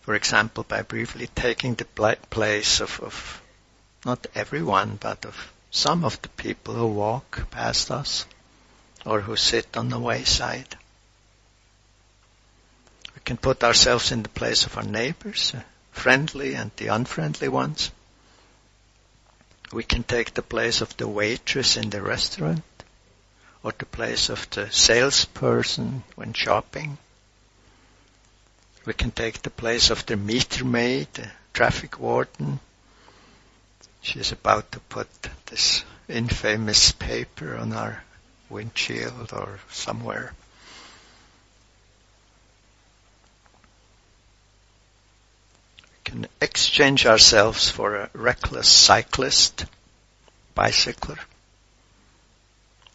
For 0.09 0.15
example, 0.15 0.63
by 0.63 0.81
briefly 0.81 1.27
taking 1.35 1.75
the 1.75 1.85
place 1.85 2.79
of, 2.79 2.99
of 2.99 3.43
not 4.03 4.25
everyone, 4.33 4.95
but 4.99 5.23
of 5.23 5.53
some 5.69 6.03
of 6.03 6.19
the 6.23 6.29
people 6.29 6.73
who 6.73 6.87
walk 6.87 7.47
past 7.51 7.91
us 7.91 8.25
or 9.05 9.21
who 9.21 9.35
sit 9.35 9.77
on 9.77 9.89
the 9.89 9.99
wayside. 9.99 10.75
We 13.13 13.21
can 13.23 13.37
put 13.37 13.63
ourselves 13.63 14.11
in 14.11 14.23
the 14.23 14.29
place 14.29 14.65
of 14.65 14.77
our 14.77 14.83
neighbors, 14.83 15.53
uh, 15.55 15.61
friendly 15.91 16.55
and 16.55 16.71
the 16.77 16.87
unfriendly 16.87 17.49
ones. 17.49 17.91
We 19.71 19.83
can 19.83 20.01
take 20.01 20.33
the 20.33 20.41
place 20.41 20.81
of 20.81 20.97
the 20.97 21.07
waitress 21.07 21.77
in 21.77 21.91
the 21.91 22.01
restaurant 22.01 22.63
or 23.61 23.73
the 23.77 23.85
place 23.85 24.29
of 24.29 24.49
the 24.49 24.71
salesperson 24.71 26.03
when 26.15 26.33
shopping. 26.33 26.97
We 28.89 28.95
can 28.95 29.11
take 29.11 29.43
the 29.43 29.51
place 29.51 29.91
of 29.91 30.07
the 30.07 30.17
meter 30.17 30.65
maid, 30.65 31.13
the 31.13 31.29
traffic 31.53 31.99
warden. 31.99 32.59
She's 34.01 34.31
about 34.31 34.71
to 34.71 34.79
put 34.79 35.07
this 35.45 35.83
infamous 36.07 36.91
paper 36.93 37.55
on 37.55 37.71
our 37.71 38.03
windshield 38.49 39.31
or 39.31 39.59
somewhere. 39.69 40.33
We 45.83 45.97
can 46.03 46.27
exchange 46.41 47.05
ourselves 47.05 47.69
for 47.69 47.95
a 47.95 48.09
reckless 48.13 48.67
cyclist, 48.67 49.65
bicycler, 50.55 51.19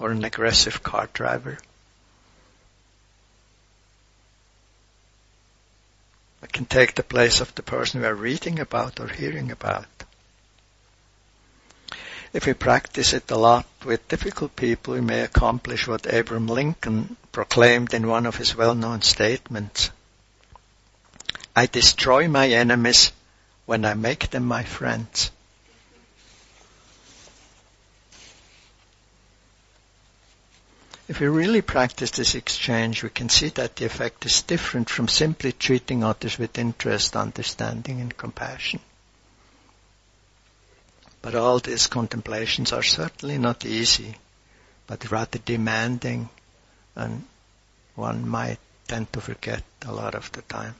or 0.00 0.10
an 0.10 0.24
aggressive 0.24 0.82
car 0.82 1.08
driver. 1.12 1.56
Can 6.54 6.64
take 6.64 6.94
the 6.94 7.02
place 7.02 7.40
of 7.40 7.52
the 7.56 7.62
person 7.62 8.00
we 8.00 8.06
are 8.06 8.14
reading 8.14 8.60
about 8.60 9.00
or 9.00 9.08
hearing 9.08 9.50
about. 9.50 9.86
If 12.32 12.46
we 12.46 12.54
practice 12.54 13.12
it 13.12 13.30
a 13.30 13.36
lot 13.36 13.66
with 13.84 14.08
difficult 14.08 14.56
people, 14.56 14.94
we 14.94 15.00
may 15.00 15.20
accomplish 15.22 15.86
what 15.86 16.06
Abraham 16.06 16.46
Lincoln 16.46 17.16
proclaimed 17.32 17.92
in 17.92 18.06
one 18.06 18.24
of 18.24 18.36
his 18.36 18.56
well-known 18.56 19.02
statements. 19.02 19.90
I 21.56 21.66
destroy 21.66 22.28
my 22.28 22.48
enemies 22.48 23.12
when 23.66 23.84
I 23.84 23.94
make 23.94 24.30
them 24.30 24.46
my 24.46 24.62
friends. 24.62 25.30
If 31.06 31.20
we 31.20 31.26
really 31.26 31.60
practice 31.60 32.12
this 32.12 32.34
exchange, 32.34 33.02
we 33.02 33.10
can 33.10 33.28
see 33.28 33.50
that 33.50 33.76
the 33.76 33.84
effect 33.84 34.24
is 34.24 34.40
different 34.40 34.88
from 34.88 35.06
simply 35.06 35.52
treating 35.52 36.02
others 36.02 36.38
with 36.38 36.58
interest, 36.58 37.14
understanding, 37.14 38.00
and 38.00 38.16
compassion. 38.16 38.80
But 41.20 41.34
all 41.34 41.58
these 41.58 41.88
contemplations 41.88 42.72
are 42.72 42.82
certainly 42.82 43.36
not 43.36 43.66
easy, 43.66 44.16
but 44.86 45.10
rather 45.10 45.38
demanding, 45.38 46.30
and 46.96 47.24
one 47.94 48.26
might 48.26 48.58
tend 48.88 49.12
to 49.12 49.20
forget 49.20 49.62
a 49.86 49.92
lot 49.92 50.14
of 50.14 50.32
the 50.32 50.42
time. 50.42 50.74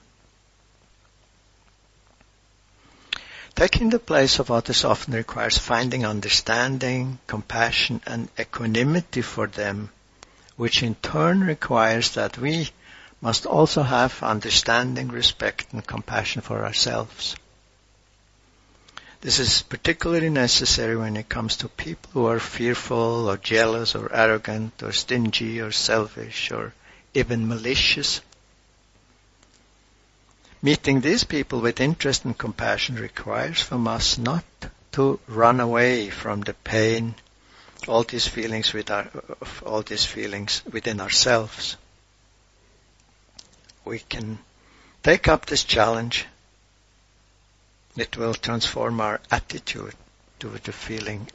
Taking 3.55 3.89
the 3.89 3.99
place 3.99 4.39
of 4.39 4.51
others 4.51 4.83
often 4.83 5.13
requires 5.13 5.57
finding 5.57 6.03
understanding, 6.05 7.19
compassion, 7.27 8.01
and 8.05 8.27
equanimity 8.39 9.21
for 9.21 9.47
them, 9.47 9.91
which 10.57 10.83
in 10.83 10.95
turn 10.95 11.41
requires 11.41 12.11
that 12.15 12.37
we 12.37 12.69
must 13.21 13.45
also 13.45 13.83
have 13.83 14.23
understanding, 14.23 15.07
respect, 15.09 15.67
and 15.71 15.85
compassion 15.85 16.41
for 16.41 16.63
ourselves. 16.63 17.35
This 19.21 19.39
is 19.39 19.63
particularly 19.63 20.29
necessary 20.29 20.95
when 20.95 21.17
it 21.17 21.27
comes 21.27 21.57
to 21.57 21.67
people 21.67 22.11
who 22.11 22.27
are 22.27 22.39
fearful 22.39 23.27
or 23.27 23.37
jealous 23.37 23.95
or 23.95 24.13
arrogant 24.13 24.83
or 24.83 24.91
stingy 24.91 25.59
or 25.61 25.71
selfish 25.71 26.51
or 26.51 26.73
even 27.15 27.47
malicious. 27.47 28.21
Meeting 30.61 31.01
these 31.01 31.23
people 31.23 31.59
with 31.61 31.79
interest 31.79 32.25
and 32.25 32.37
compassion 32.37 32.95
requires 32.95 33.61
from 33.61 33.87
us 33.87 34.17
not 34.17 34.45
to 34.91 35.19
run 35.27 35.59
away 35.59 36.09
from 36.09 36.41
the 36.41 36.53
pain, 36.53 37.15
all 37.87 38.03
these 38.03 38.27
feelings 38.27 38.73
with 38.73 38.89
our, 38.91 39.09
all 39.65 39.81
these 39.81 40.05
feelings 40.05 40.61
within 40.71 40.99
ourselves. 40.99 41.77
We 43.83 43.99
can 43.99 44.39
take 45.03 45.27
up 45.27 45.45
this 45.45 45.63
challenge. 45.63 46.25
It 47.95 48.17
will 48.17 48.33
transform 48.33 48.99
our 49.01 49.21
attitude 49.31 49.93
to 50.39 50.49
the 50.49 50.71
feeling 50.71 51.27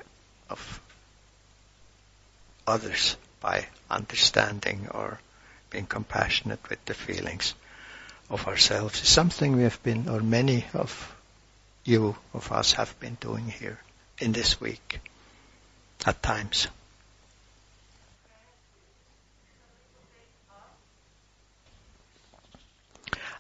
of 0.48 0.80
others 2.66 3.16
by 3.40 3.66
understanding 3.90 4.88
or 4.90 5.20
being 5.70 5.86
compassionate 5.86 6.60
with 6.68 6.84
the 6.84 6.94
feelings 6.94 7.54
of 8.28 8.46
ourselves 8.46 9.02
is 9.02 9.08
something 9.08 9.56
we 9.56 9.64
have 9.64 9.82
been, 9.82 10.08
or 10.08 10.20
many 10.20 10.64
of 10.74 11.14
you, 11.84 12.16
of 12.32 12.52
us 12.52 12.72
have 12.74 12.98
been 13.00 13.16
doing 13.20 13.48
here 13.48 13.78
in 14.18 14.32
this 14.32 14.60
week 14.60 15.00
at 16.06 16.22
times. 16.22 16.68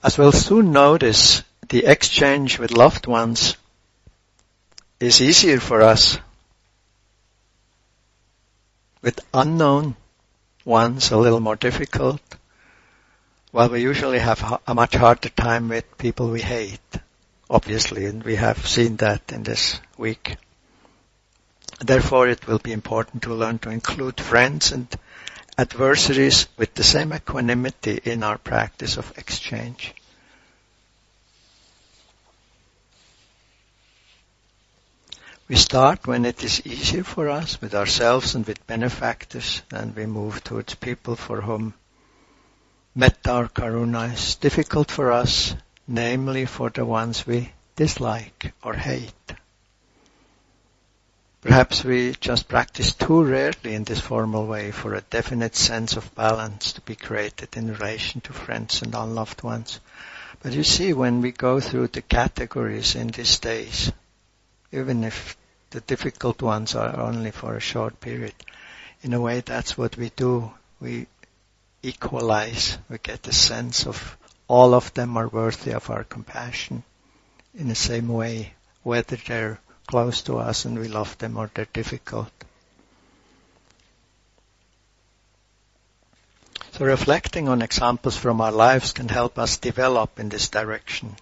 As 0.02 0.16
we'll 0.16 0.32
soon 0.32 0.72
notice, 0.72 1.42
the 1.68 1.84
exchange 1.84 2.58
with 2.58 2.70
loved 2.70 3.06
ones 3.06 3.56
is 4.98 5.20
easier 5.20 5.60
for 5.60 5.82
us. 5.82 6.18
With 9.02 9.20
unknown 9.34 9.96
ones, 10.64 11.10
a 11.10 11.16
little 11.16 11.40
more 11.40 11.56
difficult. 11.56 12.20
Well, 13.52 13.68
we 13.68 13.82
usually 13.82 14.20
have 14.20 14.60
a 14.66 14.74
much 14.74 14.94
harder 14.94 15.28
time 15.28 15.68
with 15.68 15.98
people 15.98 16.30
we 16.30 16.40
hate, 16.40 16.80
obviously, 17.48 18.06
and 18.06 18.22
we 18.22 18.36
have 18.36 18.66
seen 18.66 18.96
that 18.96 19.32
in 19.32 19.42
this 19.42 19.80
week. 19.98 20.36
Therefore, 21.80 22.28
it 22.28 22.46
will 22.46 22.58
be 22.58 22.72
important 22.72 23.22
to 23.22 23.34
learn 23.34 23.58
to 23.60 23.70
include 23.70 24.20
friends 24.20 24.70
and 24.70 24.86
adversaries 25.56 26.46
with 26.58 26.74
the 26.74 26.84
same 26.84 27.14
equanimity 27.14 27.98
in 28.04 28.22
our 28.22 28.36
practice 28.36 28.98
of 28.98 29.16
exchange. 29.16 29.94
We 35.48 35.56
start 35.56 36.06
when 36.06 36.26
it 36.26 36.44
is 36.44 36.64
easier 36.66 37.02
for 37.02 37.28
us 37.28 37.60
with 37.60 37.74
ourselves 37.74 38.34
and 38.34 38.46
with 38.46 38.66
benefactors, 38.66 39.62
and 39.72 39.96
we 39.96 40.06
move 40.06 40.44
towards 40.44 40.74
people 40.74 41.16
for 41.16 41.40
whom 41.40 41.74
Metta 42.94 43.34
or 43.34 43.48
karuna 43.48 44.12
is 44.12 44.36
difficult 44.36 44.90
for 44.90 45.10
us, 45.10 45.54
namely 45.88 46.44
for 46.44 46.68
the 46.70 46.84
ones 46.84 47.26
we 47.26 47.52
dislike 47.74 48.52
or 48.62 48.74
hate. 48.74 49.32
Perhaps 51.42 51.84
we 51.84 52.14
just 52.20 52.48
practice 52.48 52.92
too 52.92 53.24
rarely 53.24 53.74
in 53.74 53.84
this 53.84 54.00
formal 54.00 54.46
way 54.46 54.70
for 54.70 54.94
a 54.94 55.00
definite 55.00 55.56
sense 55.56 55.96
of 55.96 56.14
balance 56.14 56.72
to 56.74 56.82
be 56.82 56.94
created 56.94 57.56
in 57.56 57.72
relation 57.72 58.20
to 58.20 58.32
friends 58.34 58.82
and 58.82 58.94
unloved 58.94 59.42
ones. 59.42 59.80
But 60.42 60.52
you 60.52 60.64
see, 60.64 60.92
when 60.92 61.22
we 61.22 61.32
go 61.32 61.58
through 61.58 61.88
the 61.88 62.02
categories 62.02 62.94
in 62.94 63.08
these 63.08 63.38
days, 63.38 63.90
even 64.70 65.02
if 65.02 65.36
the 65.70 65.80
difficult 65.80 66.42
ones 66.42 66.74
are 66.74 67.00
only 67.00 67.30
for 67.30 67.56
a 67.56 67.60
short 67.60 68.00
period, 68.00 68.34
in 69.02 69.14
a 69.14 69.20
way 69.20 69.40
that's 69.40 69.78
what 69.78 69.96
we 69.96 70.10
do. 70.10 70.52
We 70.80 71.06
equalize. 71.82 72.76
We 72.88 72.98
get 72.98 73.26
a 73.26 73.32
sense 73.32 73.86
of 73.86 74.16
all 74.46 74.74
of 74.74 74.92
them 74.94 75.16
are 75.16 75.28
worthy 75.28 75.72
of 75.72 75.88
our 75.90 76.04
compassion 76.04 76.82
in 77.54 77.68
the 77.68 77.74
same 77.74 78.08
way, 78.08 78.52
whether 78.82 79.16
they're 79.16 79.58
close 79.90 80.22
to 80.22 80.38
us 80.38 80.64
and 80.64 80.78
we 80.78 80.86
love 80.86 81.18
them 81.18 81.36
or 81.36 81.50
they're 81.52 81.66
difficult. 81.72 82.30
So 86.72 86.84
reflecting 86.84 87.48
on 87.48 87.60
examples 87.60 88.16
from 88.16 88.40
our 88.40 88.52
lives 88.52 88.92
can 88.92 89.08
help 89.08 89.36
us 89.36 89.58
develop 89.58 90.20
in 90.20 90.28
this 90.28 90.48
direction. 90.48 91.16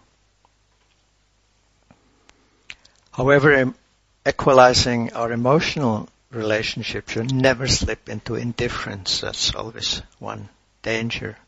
However, 3.10 3.72
equalizing 4.26 5.14
our 5.14 5.32
emotional 5.32 6.08
relationship 6.30 7.08
should 7.08 7.32
never 7.32 7.66
slip 7.66 8.10
into 8.10 8.34
indifference. 8.34 9.22
That's 9.22 9.54
always 9.54 10.02
one 10.18 10.50
danger. 10.82 11.38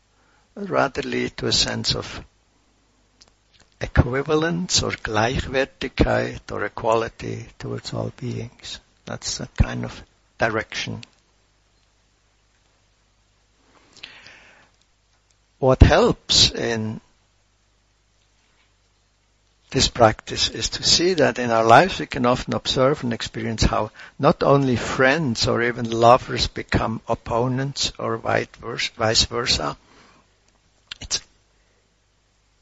Rather 0.55 1.03
lead 1.03 1.37
to 1.37 1.45
a 1.45 1.53
sense 1.53 1.95
of 1.95 2.25
equivalence 3.81 4.83
or 4.83 4.91
Gleichwertigkeit 4.91 6.51
or 6.51 6.65
equality 6.65 7.47
towards 7.57 7.93
all 7.93 8.13
beings. 8.15 8.79
That's 9.05 9.39
a 9.39 9.47
kind 9.61 9.83
of 9.83 10.03
direction. 10.37 11.01
What 15.57 15.81
helps 15.81 16.51
in 16.51 17.01
this 19.71 19.87
practice 19.87 20.49
is 20.49 20.69
to 20.69 20.83
see 20.83 21.13
that 21.13 21.39
in 21.39 21.49
our 21.49 21.63
lives 21.63 21.99
we 21.99 22.05
can 22.05 22.25
often 22.25 22.53
observe 22.53 23.03
and 23.03 23.13
experience 23.13 23.63
how 23.63 23.91
not 24.19 24.43
only 24.43 24.75
friends 24.75 25.47
or 25.47 25.63
even 25.63 25.89
lovers 25.89 26.47
become 26.47 27.01
opponents 27.07 27.93
or 27.97 28.17
vice 28.17 29.25
versa. 29.25 29.77
It's 30.99 31.21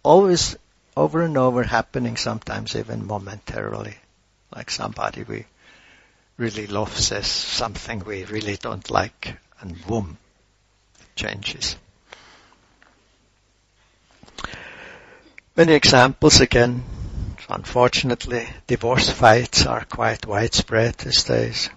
always 0.04 0.56
over 1.00 1.22
and 1.22 1.38
over 1.38 1.64
happening 1.64 2.18
sometimes 2.18 2.76
even 2.76 3.08
momentarily. 3.08 3.98
Like 4.56 4.70
somebody 4.70 5.24
we 5.24 5.46
really 6.38 6.68
love 6.68 6.98
says 6.98 7.28
something 7.28 8.00
we 8.00 8.26
really 8.26 8.58
don't 8.58 8.90
like 8.90 9.38
and 9.62 9.86
boom, 9.88 10.18
it 11.00 11.16
changes. 11.16 11.76
Many 15.56 15.74
examples 15.74 16.42
again 16.42 16.84
Unfortunately, 17.50 18.48
divorce 18.68 19.10
fights 19.10 19.66
are 19.66 19.84
quite 19.84 20.28
widespread 20.28 20.94
these 21.00 21.24
days. 21.24 21.72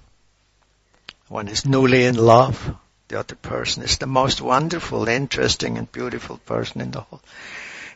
One 1.28 1.48
is 1.48 1.64
newly 1.64 2.04
in 2.04 2.14
love. 2.14 2.76
The 3.08 3.20
other 3.20 3.36
person 3.36 3.82
is 3.82 3.96
the 3.96 4.06
most 4.06 4.42
wonderful, 4.42 5.08
interesting 5.08 5.78
and 5.78 5.90
beautiful 5.90 6.36
person 6.36 6.82
in 6.82 6.90
the 6.90 7.00
whole, 7.00 7.22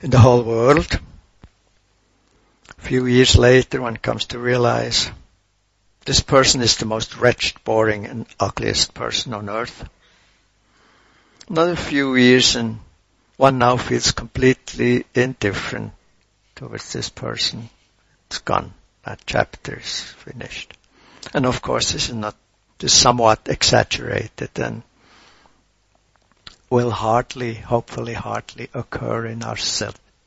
in 0.00 0.08
the 0.08 0.18
whole 0.18 0.42
world. 0.42 0.98
Few 2.86 3.06
years 3.06 3.34
later, 3.34 3.82
one 3.82 3.96
comes 3.96 4.26
to 4.26 4.38
realize 4.38 5.10
this 6.04 6.20
person 6.20 6.60
is 6.60 6.76
the 6.76 6.86
most 6.86 7.16
wretched, 7.16 7.64
boring 7.64 8.06
and 8.06 8.26
ugliest 8.38 8.94
person 8.94 9.34
on 9.34 9.50
earth. 9.50 9.88
Another 11.48 11.74
few 11.74 12.14
years 12.14 12.54
and 12.54 12.78
one 13.38 13.58
now 13.58 13.76
feels 13.76 14.12
completely 14.12 15.04
indifferent 15.16 15.94
towards 16.54 16.92
this 16.92 17.08
person. 17.08 17.68
It's 18.28 18.38
gone. 18.38 18.72
That 19.04 19.18
chapter 19.26 19.80
is 19.80 20.02
finished. 20.02 20.72
And 21.34 21.44
of 21.44 21.62
course 21.62 21.90
this 21.90 22.08
is 22.08 22.14
not, 22.14 22.36
this 22.78 22.92
is 22.92 22.98
somewhat 23.00 23.48
exaggerated 23.48 24.50
and 24.60 24.84
will 26.70 26.92
hardly, 26.92 27.54
hopefully 27.54 28.14
hardly 28.14 28.70
occur 28.72 29.26
in 29.26 29.42
our 29.42 29.56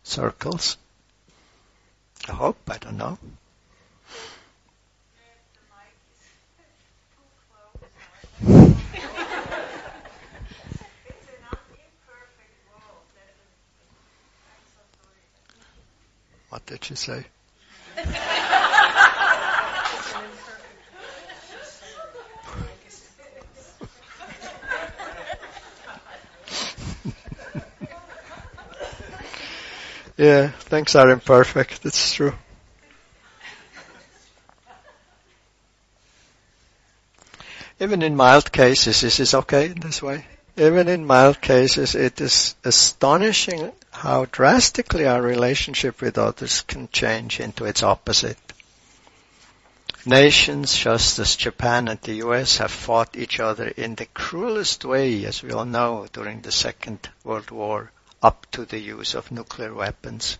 circles. 0.03 0.75
I 2.29 2.31
hope, 2.31 2.57
I 2.69 2.77
don't 2.77 2.97
know. 2.97 3.17
What 16.49 16.65
did 16.67 16.85
she 16.85 16.93
say? 16.95 17.25
Yeah, 30.19 30.49
things 30.49 30.95
are 30.95 31.11
imperfect. 31.11 31.85
It's 31.85 32.13
true. 32.13 32.33
Even 37.79 38.01
in 38.01 38.17
mild 38.17 38.51
cases, 38.51 39.01
is 39.03 39.15
this 39.15 39.33
okay 39.33 39.69
this 39.69 40.01
way? 40.01 40.25
Even 40.57 40.89
in 40.89 41.05
mild 41.05 41.39
cases, 41.39 41.95
it 41.95 42.19
is 42.19 42.55
astonishing 42.65 43.71
how 43.91 44.25
drastically 44.25 45.07
our 45.07 45.21
relationship 45.21 46.01
with 46.01 46.17
others 46.17 46.63
can 46.63 46.89
change 46.89 47.39
into 47.39 47.63
its 47.63 47.81
opposite. 47.81 48.37
Nations 50.05 50.75
just 50.75 51.17
as 51.19 51.37
Japan 51.37 51.87
and 51.87 52.01
the 52.01 52.15
US 52.27 52.57
have 52.57 52.71
fought 52.71 53.15
each 53.15 53.39
other 53.39 53.69
in 53.69 53.95
the 53.95 54.07
cruelest 54.07 54.83
way, 54.83 55.23
as 55.23 55.41
we 55.41 55.51
all 55.51 55.63
know, 55.63 56.07
during 56.11 56.41
the 56.41 56.51
Second 56.51 57.07
World 57.23 57.51
War 57.51 57.89
up 58.21 58.45
to 58.51 58.65
the 58.65 58.79
use 58.79 59.15
of 59.15 59.31
nuclear 59.31 59.73
weapons. 59.73 60.37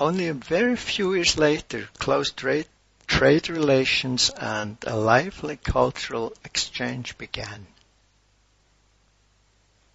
Only 0.00 0.28
a 0.28 0.34
very 0.34 0.76
few 0.76 1.14
years 1.14 1.36
later, 1.36 1.88
close 1.98 2.30
trade, 2.30 2.68
trade 3.06 3.48
relations 3.48 4.30
and 4.30 4.76
a 4.86 4.96
lively 4.96 5.56
cultural 5.56 6.32
exchange 6.44 7.18
began. 7.18 7.66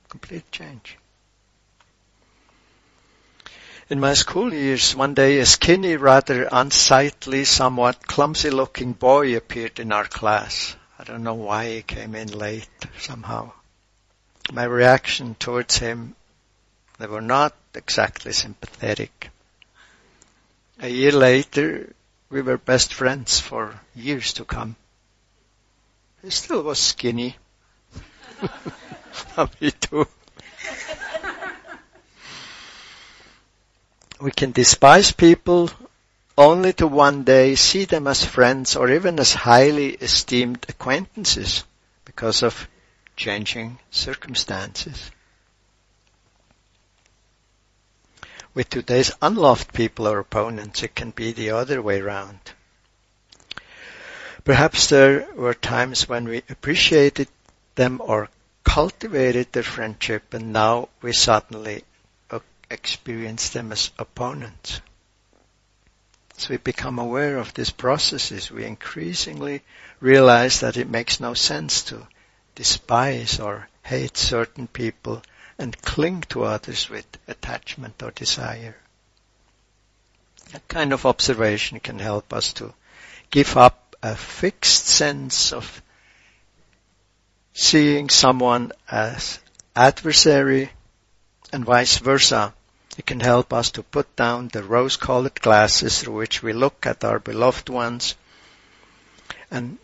Complete 0.10 0.52
change. 0.52 0.98
In 3.90 4.00
my 4.00 4.14
school 4.14 4.54
years, 4.54 4.96
one 4.96 5.14
day 5.14 5.40
a 5.40 5.46
skinny, 5.46 5.98
rather 5.98 6.48
unsightly, 6.52 7.46
somewhat 7.46 8.08
clumsy 8.08 8.50
looking 8.50 8.94
boy 8.94 9.36
appeared 9.36 9.80
in 9.80 9.92
our 9.92 10.06
class. 10.06 10.76
I 10.98 11.04
don't 11.04 11.24
know 11.24 11.34
why 11.34 11.68
he 11.68 11.82
came 11.82 12.16
in 12.16 12.30
late 12.30 12.70
somehow. 13.00 13.52
My 14.52 14.64
reaction 14.64 15.36
towards 15.36 15.78
him, 15.78 16.16
they 17.04 17.10
were 17.10 17.20
not 17.20 17.54
exactly 17.76 18.32
sympathetic. 18.32 19.30
A 20.80 20.88
year 20.88 21.12
later, 21.12 21.94
we 22.30 22.42
were 22.42 22.58
best 22.58 22.94
friends 22.94 23.42
for 23.42 23.78
years 23.94 24.32
to 24.36 24.46
come. 24.46 24.78
He 26.22 26.30
still 26.30 26.64
was 26.64 26.80
skinny. 26.80 27.36
Me 29.60 29.72
too. 29.72 30.08
we 34.22 34.32
can 34.32 34.54
despise 34.54 35.12
people 35.12 35.72
only 36.38 36.72
to 36.72 36.88
one 36.88 37.26
day 37.26 37.56
see 37.56 37.84
them 37.84 38.08
as 38.08 38.24
friends 38.24 38.78
or 38.78 38.90
even 38.90 39.20
as 39.20 39.34
highly 39.34 39.90
esteemed 39.90 40.66
acquaintances 40.70 41.66
because 42.06 42.44
of 42.44 42.70
changing 43.18 43.78
circumstances. 43.92 45.12
With 48.54 48.70
today's 48.70 49.12
unloved 49.22 49.74
people 49.74 50.08
or 50.08 50.20
opponents, 50.20 50.84
it 50.84 50.96
can 50.96 51.12
be 51.12 51.32
the 51.32 51.52
other 51.52 51.82
way 51.82 52.02
around. 52.02 52.40
Perhaps 54.44 54.88
there 54.90 55.28
were 55.36 55.54
times 55.54 56.08
when 56.08 56.26
we 56.26 56.44
appreciated 56.50 57.28
them 57.76 58.02
or 58.04 58.30
cultivated 58.64 59.52
their 59.52 59.64
friendship 59.64 60.34
and 60.34 60.54
now 60.54 60.90
we 61.02 61.14
suddenly 61.14 61.84
experience 62.74 63.50
them 63.50 63.72
as 63.72 63.92
opponents. 64.00 64.82
As 66.38 66.50
we 66.50 66.58
become 66.58 66.98
aware 66.98 67.38
of 67.38 67.54
these 67.54 67.70
processes, 67.70 68.52
we 68.52 68.66
increasingly 68.66 69.62
realize 70.00 70.60
that 70.62 70.78
it 70.78 70.90
makes 70.90 71.20
no 71.20 71.34
sense 71.36 71.84
to 71.84 72.08
despise 72.56 73.40
or 73.40 73.68
hate 73.84 74.18
certain 74.18 74.68
people 74.68 75.22
and 75.58 75.80
cling 75.82 76.22
to 76.30 76.44
others 76.44 76.90
with 76.90 77.06
attachment 77.28 78.02
or 78.02 78.12
desire. 78.12 78.76
That 80.52 80.68
kind 80.68 80.94
of 80.94 81.06
observation 81.06 81.80
can 81.80 82.00
help 82.00 82.34
us 82.34 82.54
to 82.54 82.74
give 83.32 83.58
up 83.58 83.96
a 84.04 84.16
fixed 84.16 84.86
sense 84.86 85.54
of 85.54 85.82
seeing 87.54 88.10
someone 88.10 88.72
as 88.90 89.40
adversary 89.76 90.72
and 91.52 91.66
vice 91.66 91.98
versa. 91.98 92.54
It 92.98 93.06
can 93.06 93.20
help 93.20 93.54
us 93.54 93.72
to 93.72 93.84
put 93.84 94.16
down 94.16 94.50
the 94.50 94.64
rose-colored 94.64 95.42
glasses 95.42 96.00
through 96.00 96.16
which 96.16 96.44
we 96.44 96.54
look 96.54 96.86
at 96.86 97.04
our 97.04 97.20
beloved 97.20 97.70
ones 97.70 98.16
and 99.50 99.78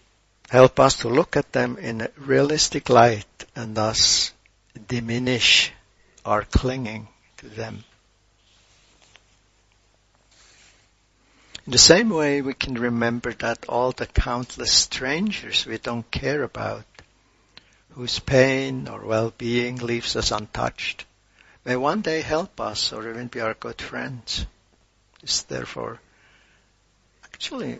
help 0.49 0.79
us 0.79 0.97
to 0.97 1.09
look 1.09 1.37
at 1.37 1.51
them 1.51 1.77
in 1.77 2.01
a 2.01 2.09
realistic 2.17 2.89
light 2.89 3.45
and 3.55 3.75
thus 3.75 4.31
diminish 4.87 5.71
our 6.25 6.43
clinging 6.43 7.07
to 7.37 7.47
them. 7.49 7.83
In 11.65 11.71
the 11.71 11.77
same 11.77 12.09
way, 12.09 12.41
we 12.41 12.53
can 12.53 12.73
remember 12.73 13.33
that 13.33 13.69
all 13.69 13.91
the 13.91 14.07
countless 14.07 14.71
strangers 14.71 15.65
we 15.65 15.77
don't 15.77 16.09
care 16.09 16.43
about 16.43 16.85
whose 17.91 18.19
pain 18.19 18.87
or 18.87 19.05
well-being 19.05 19.77
leaves 19.77 20.15
us 20.15 20.31
untouched 20.31 21.05
may 21.65 21.75
one 21.75 22.01
day 22.01 22.21
help 22.21 22.59
us 22.59 22.93
or 22.93 23.09
even 23.09 23.27
be 23.27 23.41
our 23.41 23.53
good 23.53 23.81
friends. 23.81 24.45
It's 25.21 25.43
therefore 25.43 25.99
actually 27.25 27.79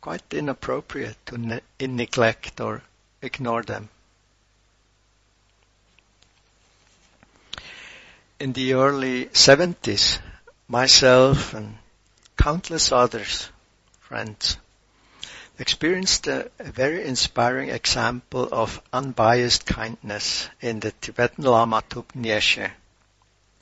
quite 0.00 0.32
inappropriate 0.32 1.16
to 1.26 1.38
ne- 1.38 1.60
neglect 1.80 2.60
or 2.60 2.82
ignore 3.22 3.62
them. 3.62 3.88
In 8.40 8.52
the 8.52 8.74
early 8.74 9.26
70s, 9.26 10.20
myself 10.68 11.54
and 11.54 11.76
countless 12.36 12.92
others, 12.92 13.48
friends, 13.98 14.56
experienced 15.58 16.28
a, 16.28 16.48
a, 16.60 16.70
very 16.70 17.04
inspiring 17.04 17.70
example 17.70 18.48
of 18.52 18.80
unbiased 18.92 19.66
kindness 19.66 20.48
in 20.60 20.78
the 20.78 20.92
Tibetan 20.92 21.46
Lama 21.46 21.82
Yeshe, 21.82 22.70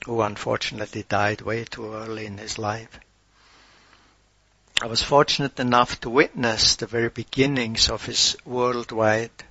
who 0.04 0.20
unfortunately 0.20 1.04
died 1.04 1.40
way 1.40 1.64
too 1.64 1.94
early 1.94 2.26
in 2.26 2.36
his 2.36 2.58
life. 2.58 3.00
I 4.82 4.88
was 4.88 5.02
fortunate 5.02 5.58
enough 5.58 6.00
to 6.00 6.10
witness 6.10 6.76
the 6.76 6.86
very 6.86 7.08
beginnings 7.08 7.88
of 7.88 8.04
his 8.04 8.36
worldwide 8.44 9.42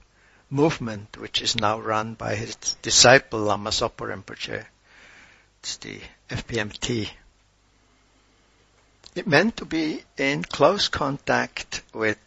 movement, 0.52 1.18
which 1.18 1.42
is 1.42 1.56
now 1.56 1.80
run 1.80 2.14
by 2.14 2.36
his 2.36 2.56
disciple 2.84 3.40
Lama 3.40 3.72
Zopa 3.72 4.06
Rinpoche. 4.06 4.66
The 5.66 5.99
FPMT. 6.30 7.09
It 9.16 9.26
meant 9.26 9.57
to 9.57 9.66
be 9.66 10.03
in 10.16 10.43
close 10.43 10.89
contact 10.89 11.82
with 11.91 12.20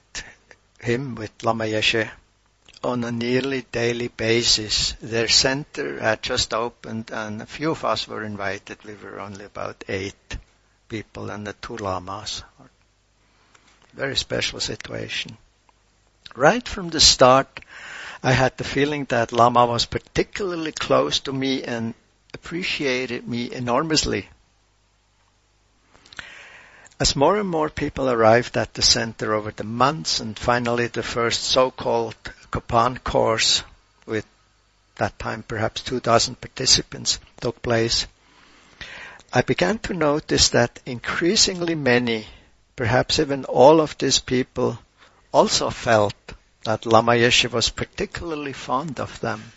him 0.80 1.14
with 1.14 1.30
Lama 1.44 1.66
Yeshe 1.66 2.10
on 2.82 3.04
a 3.04 3.12
nearly 3.12 3.62
daily 3.70 4.08
basis. 4.08 4.94
Their 5.00 5.28
center 5.28 6.00
had 6.00 6.20
just 6.20 6.52
opened 6.52 7.12
and 7.12 7.40
a 7.40 7.46
few 7.46 7.70
of 7.70 7.84
us 7.84 8.08
were 8.08 8.24
invited. 8.24 8.82
We 8.82 8.96
were 8.96 9.20
only 9.20 9.44
about 9.44 9.84
eight 9.86 10.36
people 10.88 11.30
and 11.30 11.46
the 11.46 11.52
two 11.52 11.76
lamas. 11.76 12.42
Very 13.92 14.16
special 14.16 14.58
situation. 14.58 15.38
Right 16.34 16.66
from 16.66 16.88
the 16.88 17.00
start, 17.00 17.60
I 18.20 18.32
had 18.32 18.56
the 18.56 18.64
feeling 18.64 19.04
that 19.10 19.30
Lama 19.30 19.64
was 19.64 19.86
particularly 19.86 20.72
close 20.72 21.20
to 21.20 21.32
me 21.32 21.62
and 21.62 21.94
appreciated 22.38 23.26
me 23.26 23.52
enormously. 23.52 24.28
As 27.00 27.16
more 27.16 27.36
and 27.38 27.48
more 27.48 27.68
people 27.68 28.08
arrived 28.08 28.56
at 28.56 28.74
the 28.74 28.82
center 28.82 29.34
over 29.34 29.50
the 29.50 29.64
months 29.64 30.20
and 30.20 30.38
finally 30.38 30.86
the 30.86 31.02
first 31.02 31.42
so-called 31.42 32.16
Kopan 32.52 33.02
course 33.02 33.64
with 34.06 34.26
that 34.96 35.18
time 35.18 35.42
perhaps 35.42 35.82
2000 35.82 36.40
participants 36.40 37.18
took 37.40 37.60
place, 37.60 38.06
I 39.32 39.42
began 39.42 39.78
to 39.80 39.94
notice 39.94 40.50
that 40.50 40.80
increasingly 40.86 41.74
many, 41.74 42.26
perhaps 42.76 43.18
even 43.18 43.44
all 43.44 43.80
of 43.80 43.98
these 43.98 44.20
people 44.20 44.78
also 45.32 45.70
felt 45.70 46.14
that 46.64 46.86
Lama 46.86 47.12
Yeshe 47.12 47.50
was 47.50 47.68
particularly 47.70 48.52
fond 48.52 49.00
of 49.00 49.20
them. 49.20 49.52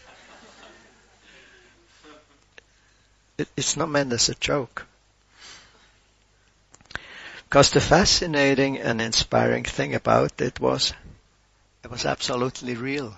It, 3.41 3.49
it's 3.57 3.75
not 3.75 3.89
meant 3.89 4.13
as 4.13 4.29
a 4.29 4.35
joke. 4.35 4.85
Because 7.43 7.71
the 7.71 7.81
fascinating 7.81 8.77
and 8.77 9.01
inspiring 9.01 9.63
thing 9.63 9.95
about 9.95 10.39
it 10.39 10.59
was, 10.59 10.93
it 11.83 11.89
was 11.89 12.05
absolutely 12.05 12.75
real. 12.75 13.15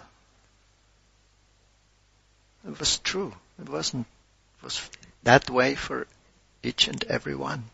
It 2.65 2.79
was 2.79 2.99
true. 2.99 3.33
It 3.59 3.67
wasn't, 3.67 4.07
it 4.59 4.63
was 4.63 4.89
that 5.23 5.49
way 5.49 5.75
for 5.75 6.07
each 6.63 6.87
and 6.87 7.03
every 7.03 7.35
one. 7.35 7.65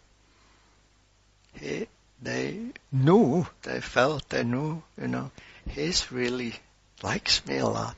He, 1.54 1.88
they 2.20 2.60
knew, 2.91 3.45
they 3.62 3.80
felt, 3.80 4.28
they 4.30 4.43
knew, 4.43 4.82
you 5.00 5.08
know, 5.08 5.30
he's 5.70 6.12
really 6.12 6.56
likes 7.04 7.45
me 7.45 7.58
a 7.58 7.68
lot. 7.68 7.95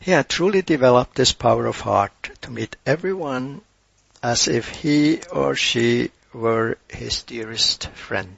He 0.00 0.12
had 0.12 0.28
truly 0.28 0.62
developed 0.62 1.16
this 1.16 1.32
power 1.32 1.66
of 1.66 1.80
heart 1.80 2.30
to 2.42 2.50
meet 2.50 2.76
everyone 2.86 3.62
as 4.22 4.48
if 4.48 4.68
he 4.68 5.20
or 5.32 5.54
she 5.54 6.10
were 6.32 6.78
his 6.88 7.22
dearest 7.22 7.88
friend. 7.88 8.36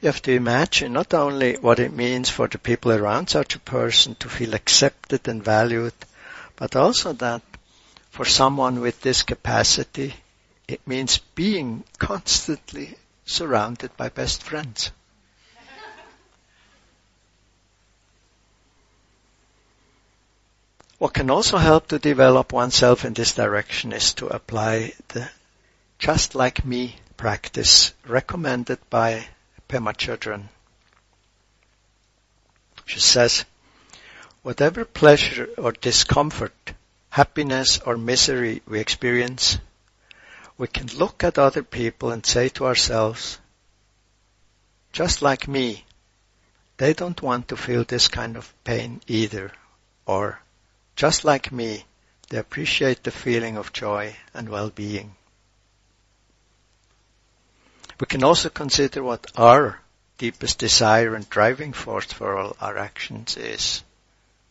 You 0.00 0.06
have 0.06 0.22
to 0.22 0.32
imagine 0.32 0.94
not 0.94 1.12
only 1.12 1.56
what 1.58 1.78
it 1.78 1.92
means 1.92 2.30
for 2.30 2.48
the 2.48 2.58
people 2.58 2.90
around 2.92 3.28
such 3.28 3.54
a 3.54 3.60
person 3.60 4.14
to 4.16 4.28
feel 4.28 4.54
accepted 4.54 5.28
and 5.28 5.44
valued, 5.44 5.92
but 6.56 6.74
also 6.74 7.12
that 7.12 7.42
for 8.10 8.24
someone 8.24 8.80
with 8.80 9.00
this 9.02 9.22
capacity, 9.22 10.14
it 10.66 10.86
means 10.86 11.18
being 11.34 11.84
constantly 11.98 12.96
surrounded 13.26 13.96
by 13.96 14.08
best 14.08 14.42
friends. 14.42 14.90
What 21.00 21.14
can 21.14 21.30
also 21.30 21.56
help 21.56 21.88
to 21.88 21.98
develop 21.98 22.52
oneself 22.52 23.06
in 23.06 23.14
this 23.14 23.32
direction 23.32 23.94
is 23.94 24.12
to 24.20 24.26
apply 24.26 24.92
the 25.08 25.30
just 25.98 26.34
like 26.34 26.62
me 26.62 26.96
practice 27.16 27.94
recommended 28.06 28.78
by 28.90 29.26
Pema 29.66 29.94
Chodron. 29.96 30.50
She 32.84 33.00
says, 33.00 33.46
whatever 34.42 34.84
pleasure 34.84 35.48
or 35.56 35.72
discomfort, 35.72 36.74
happiness 37.08 37.78
or 37.78 37.96
misery 37.96 38.60
we 38.66 38.78
experience, 38.78 39.56
we 40.58 40.66
can 40.66 40.88
look 40.88 41.24
at 41.24 41.38
other 41.38 41.62
people 41.62 42.10
and 42.10 42.26
say 42.26 42.50
to 42.50 42.66
ourselves, 42.66 43.38
just 44.92 45.22
like 45.22 45.48
me, 45.48 45.86
they 46.76 46.92
don't 46.92 47.22
want 47.22 47.48
to 47.48 47.56
feel 47.56 47.84
this 47.84 48.08
kind 48.08 48.36
of 48.36 48.52
pain 48.64 49.00
either. 49.06 49.50
Or, 50.04 50.40
just 51.00 51.24
like 51.24 51.50
me, 51.50 51.82
they 52.28 52.36
appreciate 52.36 53.02
the 53.02 53.10
feeling 53.10 53.56
of 53.56 53.72
joy 53.72 54.14
and 54.34 54.50
well-being. 54.50 55.14
We 57.98 58.06
can 58.06 58.22
also 58.22 58.50
consider 58.50 59.02
what 59.02 59.26
our 59.34 59.80
deepest 60.18 60.58
desire 60.58 61.14
and 61.14 61.26
driving 61.30 61.72
force 61.72 62.12
for 62.12 62.36
all 62.36 62.54
our 62.60 62.76
actions 62.76 63.38
is 63.38 63.82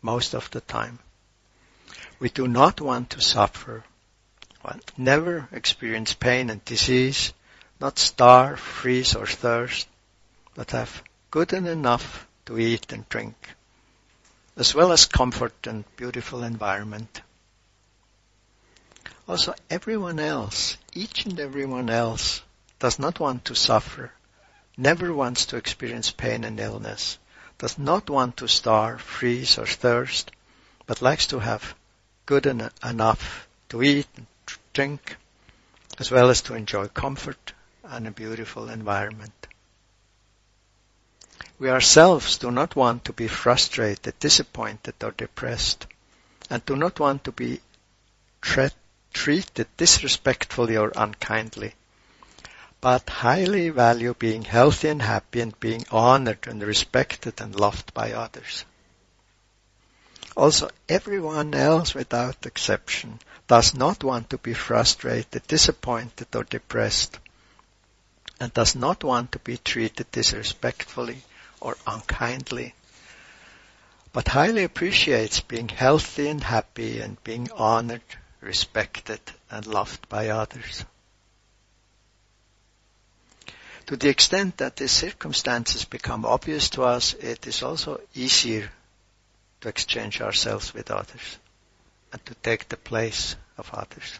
most 0.02 0.34
of 0.34 0.50
the 0.50 0.62
time. 0.62 0.98
We 2.20 2.30
do 2.30 2.48
not 2.48 2.82
want 2.82 3.12
to 3.12 3.22
suffer, 3.22 3.84
want 4.66 4.92
never 4.98 5.48
experience 5.52 6.16
pain 6.16 6.50
and 6.50 6.66
disease, 6.66 7.32
not 7.80 8.00
starve, 8.00 8.60
freeze 8.60 9.14
or 9.14 9.28
thirst, 9.28 9.88
but 10.56 10.72
have 10.72 11.04
good 11.30 11.54
and 11.54 11.68
enough 11.68 12.28
to 12.48 12.58
eat 12.58 12.92
and 12.92 13.08
drink, 13.08 13.36
as 14.60 14.76
well 14.76 14.92
as 14.92 15.06
comfort 15.06 15.56
and 15.66 15.86
beautiful 15.96 16.44
environment. 16.44 17.22
Also 19.26 19.56
everyone 19.70 20.20
else, 20.20 20.76
each 20.94 21.26
and 21.26 21.40
everyone 21.40 21.90
else 21.90 22.42
does 22.78 23.00
not 23.00 23.22
want 23.22 23.46
to 23.46 23.56
suffer, 23.56 24.12
never 24.76 25.14
wants 25.14 25.46
to 25.46 25.56
experience 25.56 26.12
pain 26.12 26.44
and 26.44 26.60
illness, 26.60 27.18
does 27.58 27.78
not 27.78 28.10
want 28.10 28.36
to 28.36 28.50
starve, 28.50 29.00
freeze, 29.00 29.58
or 29.58 29.66
thirst, 29.66 30.30
but 30.86 31.02
likes 31.02 31.28
to 31.28 31.40
have 31.40 31.74
good 32.26 32.46
en- 32.46 32.70
enough 32.84 33.48
to 33.70 33.82
eat 33.82 34.08
and 34.18 34.28
drink, 34.74 35.16
as 36.00 36.12
well 36.12 36.30
as 36.30 36.42
to 36.42 36.54
enjoy 36.54 36.88
comfort 36.90 37.54
and 37.86 38.08
a 38.08 38.12
beautiful 38.12 38.70
environment. 38.70 39.39
We 41.60 41.70
ourselves 41.70 42.38
do 42.38 42.50
not 42.52 42.76
want 42.76 43.06
to 43.06 43.14
be 43.14 43.28
frustrated, 43.28 44.18
disappointed, 44.20 44.96
or 45.04 45.12
depressed, 45.12 45.86
and 46.50 46.66
do 46.66 46.76
not 46.76 47.00
want 47.00 47.26
to 47.26 47.32
be 47.32 47.62
tre- 48.42 48.72
treated 49.14 49.68
disrespectfully 49.78 50.78
or 50.78 50.92
unkindly 50.96 51.76
but 52.82 53.10
highly 53.10 53.70
value 53.70 54.14
being 54.14 54.44
healthy 54.44 54.88
and 54.88 55.02
happy 55.02 55.42
and 55.42 55.60
being 55.60 55.86
honored 55.92 56.48
and 56.48 56.62
respected 56.62 57.42
and 57.42 57.60
loved 57.60 57.94
by 57.94 58.14
others. 58.14 58.64
Also, 60.38 60.70
everyone 60.88 61.54
else 61.54 61.94
without 61.94 62.46
exception 62.46 63.20
does 63.48 63.74
not 63.74 64.04
want 64.04 64.30
to 64.30 64.38
be 64.38 64.54
frustrated, 64.54 65.46
disappointed 65.48 66.34
or 66.34 66.44
depressed 66.46 67.20
and 68.40 68.54
does 68.54 68.76
not 68.76 69.04
want 69.04 69.34
to 69.34 69.40
be 69.40 69.58
treated 69.58 70.10
disrespectfully 70.12 71.22
or 71.62 71.78
unkindly, 71.86 72.74
but 74.12 74.28
highly 74.28 74.64
appreciates 74.64 75.40
being 75.40 75.70
healthy 75.70 76.28
and 76.28 76.44
happy 76.44 77.00
and 77.00 77.24
being 77.24 77.50
honored, 77.52 78.02
respected 78.42 79.20
and 79.52 79.68
loved 79.68 80.08
by 80.10 80.30
others. 80.30 80.86
To 83.88 83.98
the 83.98 84.10
extent 84.10 84.58
that 84.58 84.76
the 84.76 84.88
circumstances 84.88 85.86
become 85.86 86.26
obvious 86.26 86.70
to 86.72 86.84
us, 86.84 87.14
it 87.16 87.48
is 87.48 87.64
also 87.64 88.00
easier 88.14 88.70
to 89.62 89.70
exchange 89.70 90.22
ourselves 90.22 90.74
with 90.74 90.92
others 90.92 91.38
and 92.14 92.24
to 92.26 92.36
take 92.36 92.70
the 92.70 92.78
place 92.78 93.36
of 93.58 93.70
others. 93.74 94.20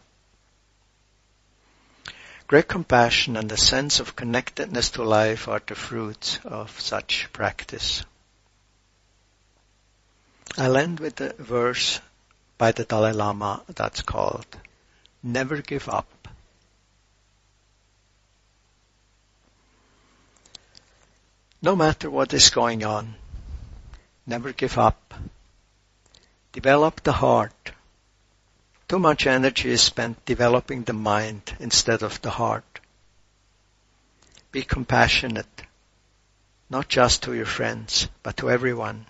Great 2.50 2.68
compassion 2.68 3.38
and 3.38 3.50
a 3.52 3.58
sense 3.58 4.02
of 4.02 4.18
connectedness 4.18 4.90
to 4.90 5.04
life 5.04 5.48
are 5.48 5.62
the 5.66 5.76
fruits 5.76 6.40
of 6.44 6.78
such 6.82 7.32
practice. 7.32 8.04
I'll 10.58 10.76
end 10.76 11.00
with 11.00 11.22
a 11.22 11.34
verse 11.38 12.02
by 12.58 12.74
the 12.74 12.84
Dalai 12.84 13.14
Lama 13.14 13.64
that's 13.68 14.02
called, 14.02 14.48
Never 15.24 15.62
give 15.62 15.88
up 15.88 16.08
No 21.62 21.76
matter 21.76 22.10
what 22.10 22.34
is 22.34 22.50
going 22.50 22.86
on, 22.86 23.16
never 24.26 24.54
give 24.54 24.78
up. 24.78 25.14
Develop 26.54 27.04
the 27.04 27.12
heart. 27.12 27.72
Too 28.90 28.98
much 28.98 29.28
energy 29.28 29.70
is 29.70 29.84
spent 29.84 30.26
developing 30.26 30.82
the 30.84 30.94
mind 30.94 31.56
instead 31.60 32.02
of 32.02 32.20
the 32.22 32.32
heart. 32.32 32.80
Be 34.52 34.64
compassionate, 34.64 35.62
not 36.72 36.90
just 36.90 37.22
to 37.24 37.36
your 37.36 37.46
friends, 37.46 38.10
but 38.24 38.38
to 38.38 38.50
everyone. 38.50 39.06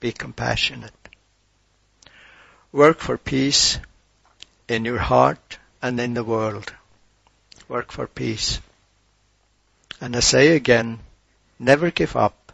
Be 0.00 0.10
compassionate. 0.10 0.92
Work 2.72 2.98
for 2.98 3.16
peace 3.16 3.78
in 4.66 4.84
your 4.84 4.98
heart 4.98 5.58
and 5.80 6.00
in 6.00 6.14
the 6.14 6.24
world. 6.24 6.74
Work 7.68 7.92
for 7.92 8.08
peace. 8.08 8.58
And 10.00 10.16
I 10.16 10.20
say 10.20 10.56
again, 10.56 10.98
Never 11.60 11.92
give 11.92 12.16
up, 12.16 12.50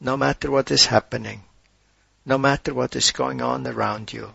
no 0.00 0.16
matter 0.16 0.50
what 0.50 0.70
is 0.70 0.86
happening, 0.86 1.44
no 2.24 2.38
matter 2.38 2.72
what 2.72 2.96
is 2.96 3.10
going 3.10 3.42
on 3.42 3.66
around 3.66 4.10
you. 4.10 4.34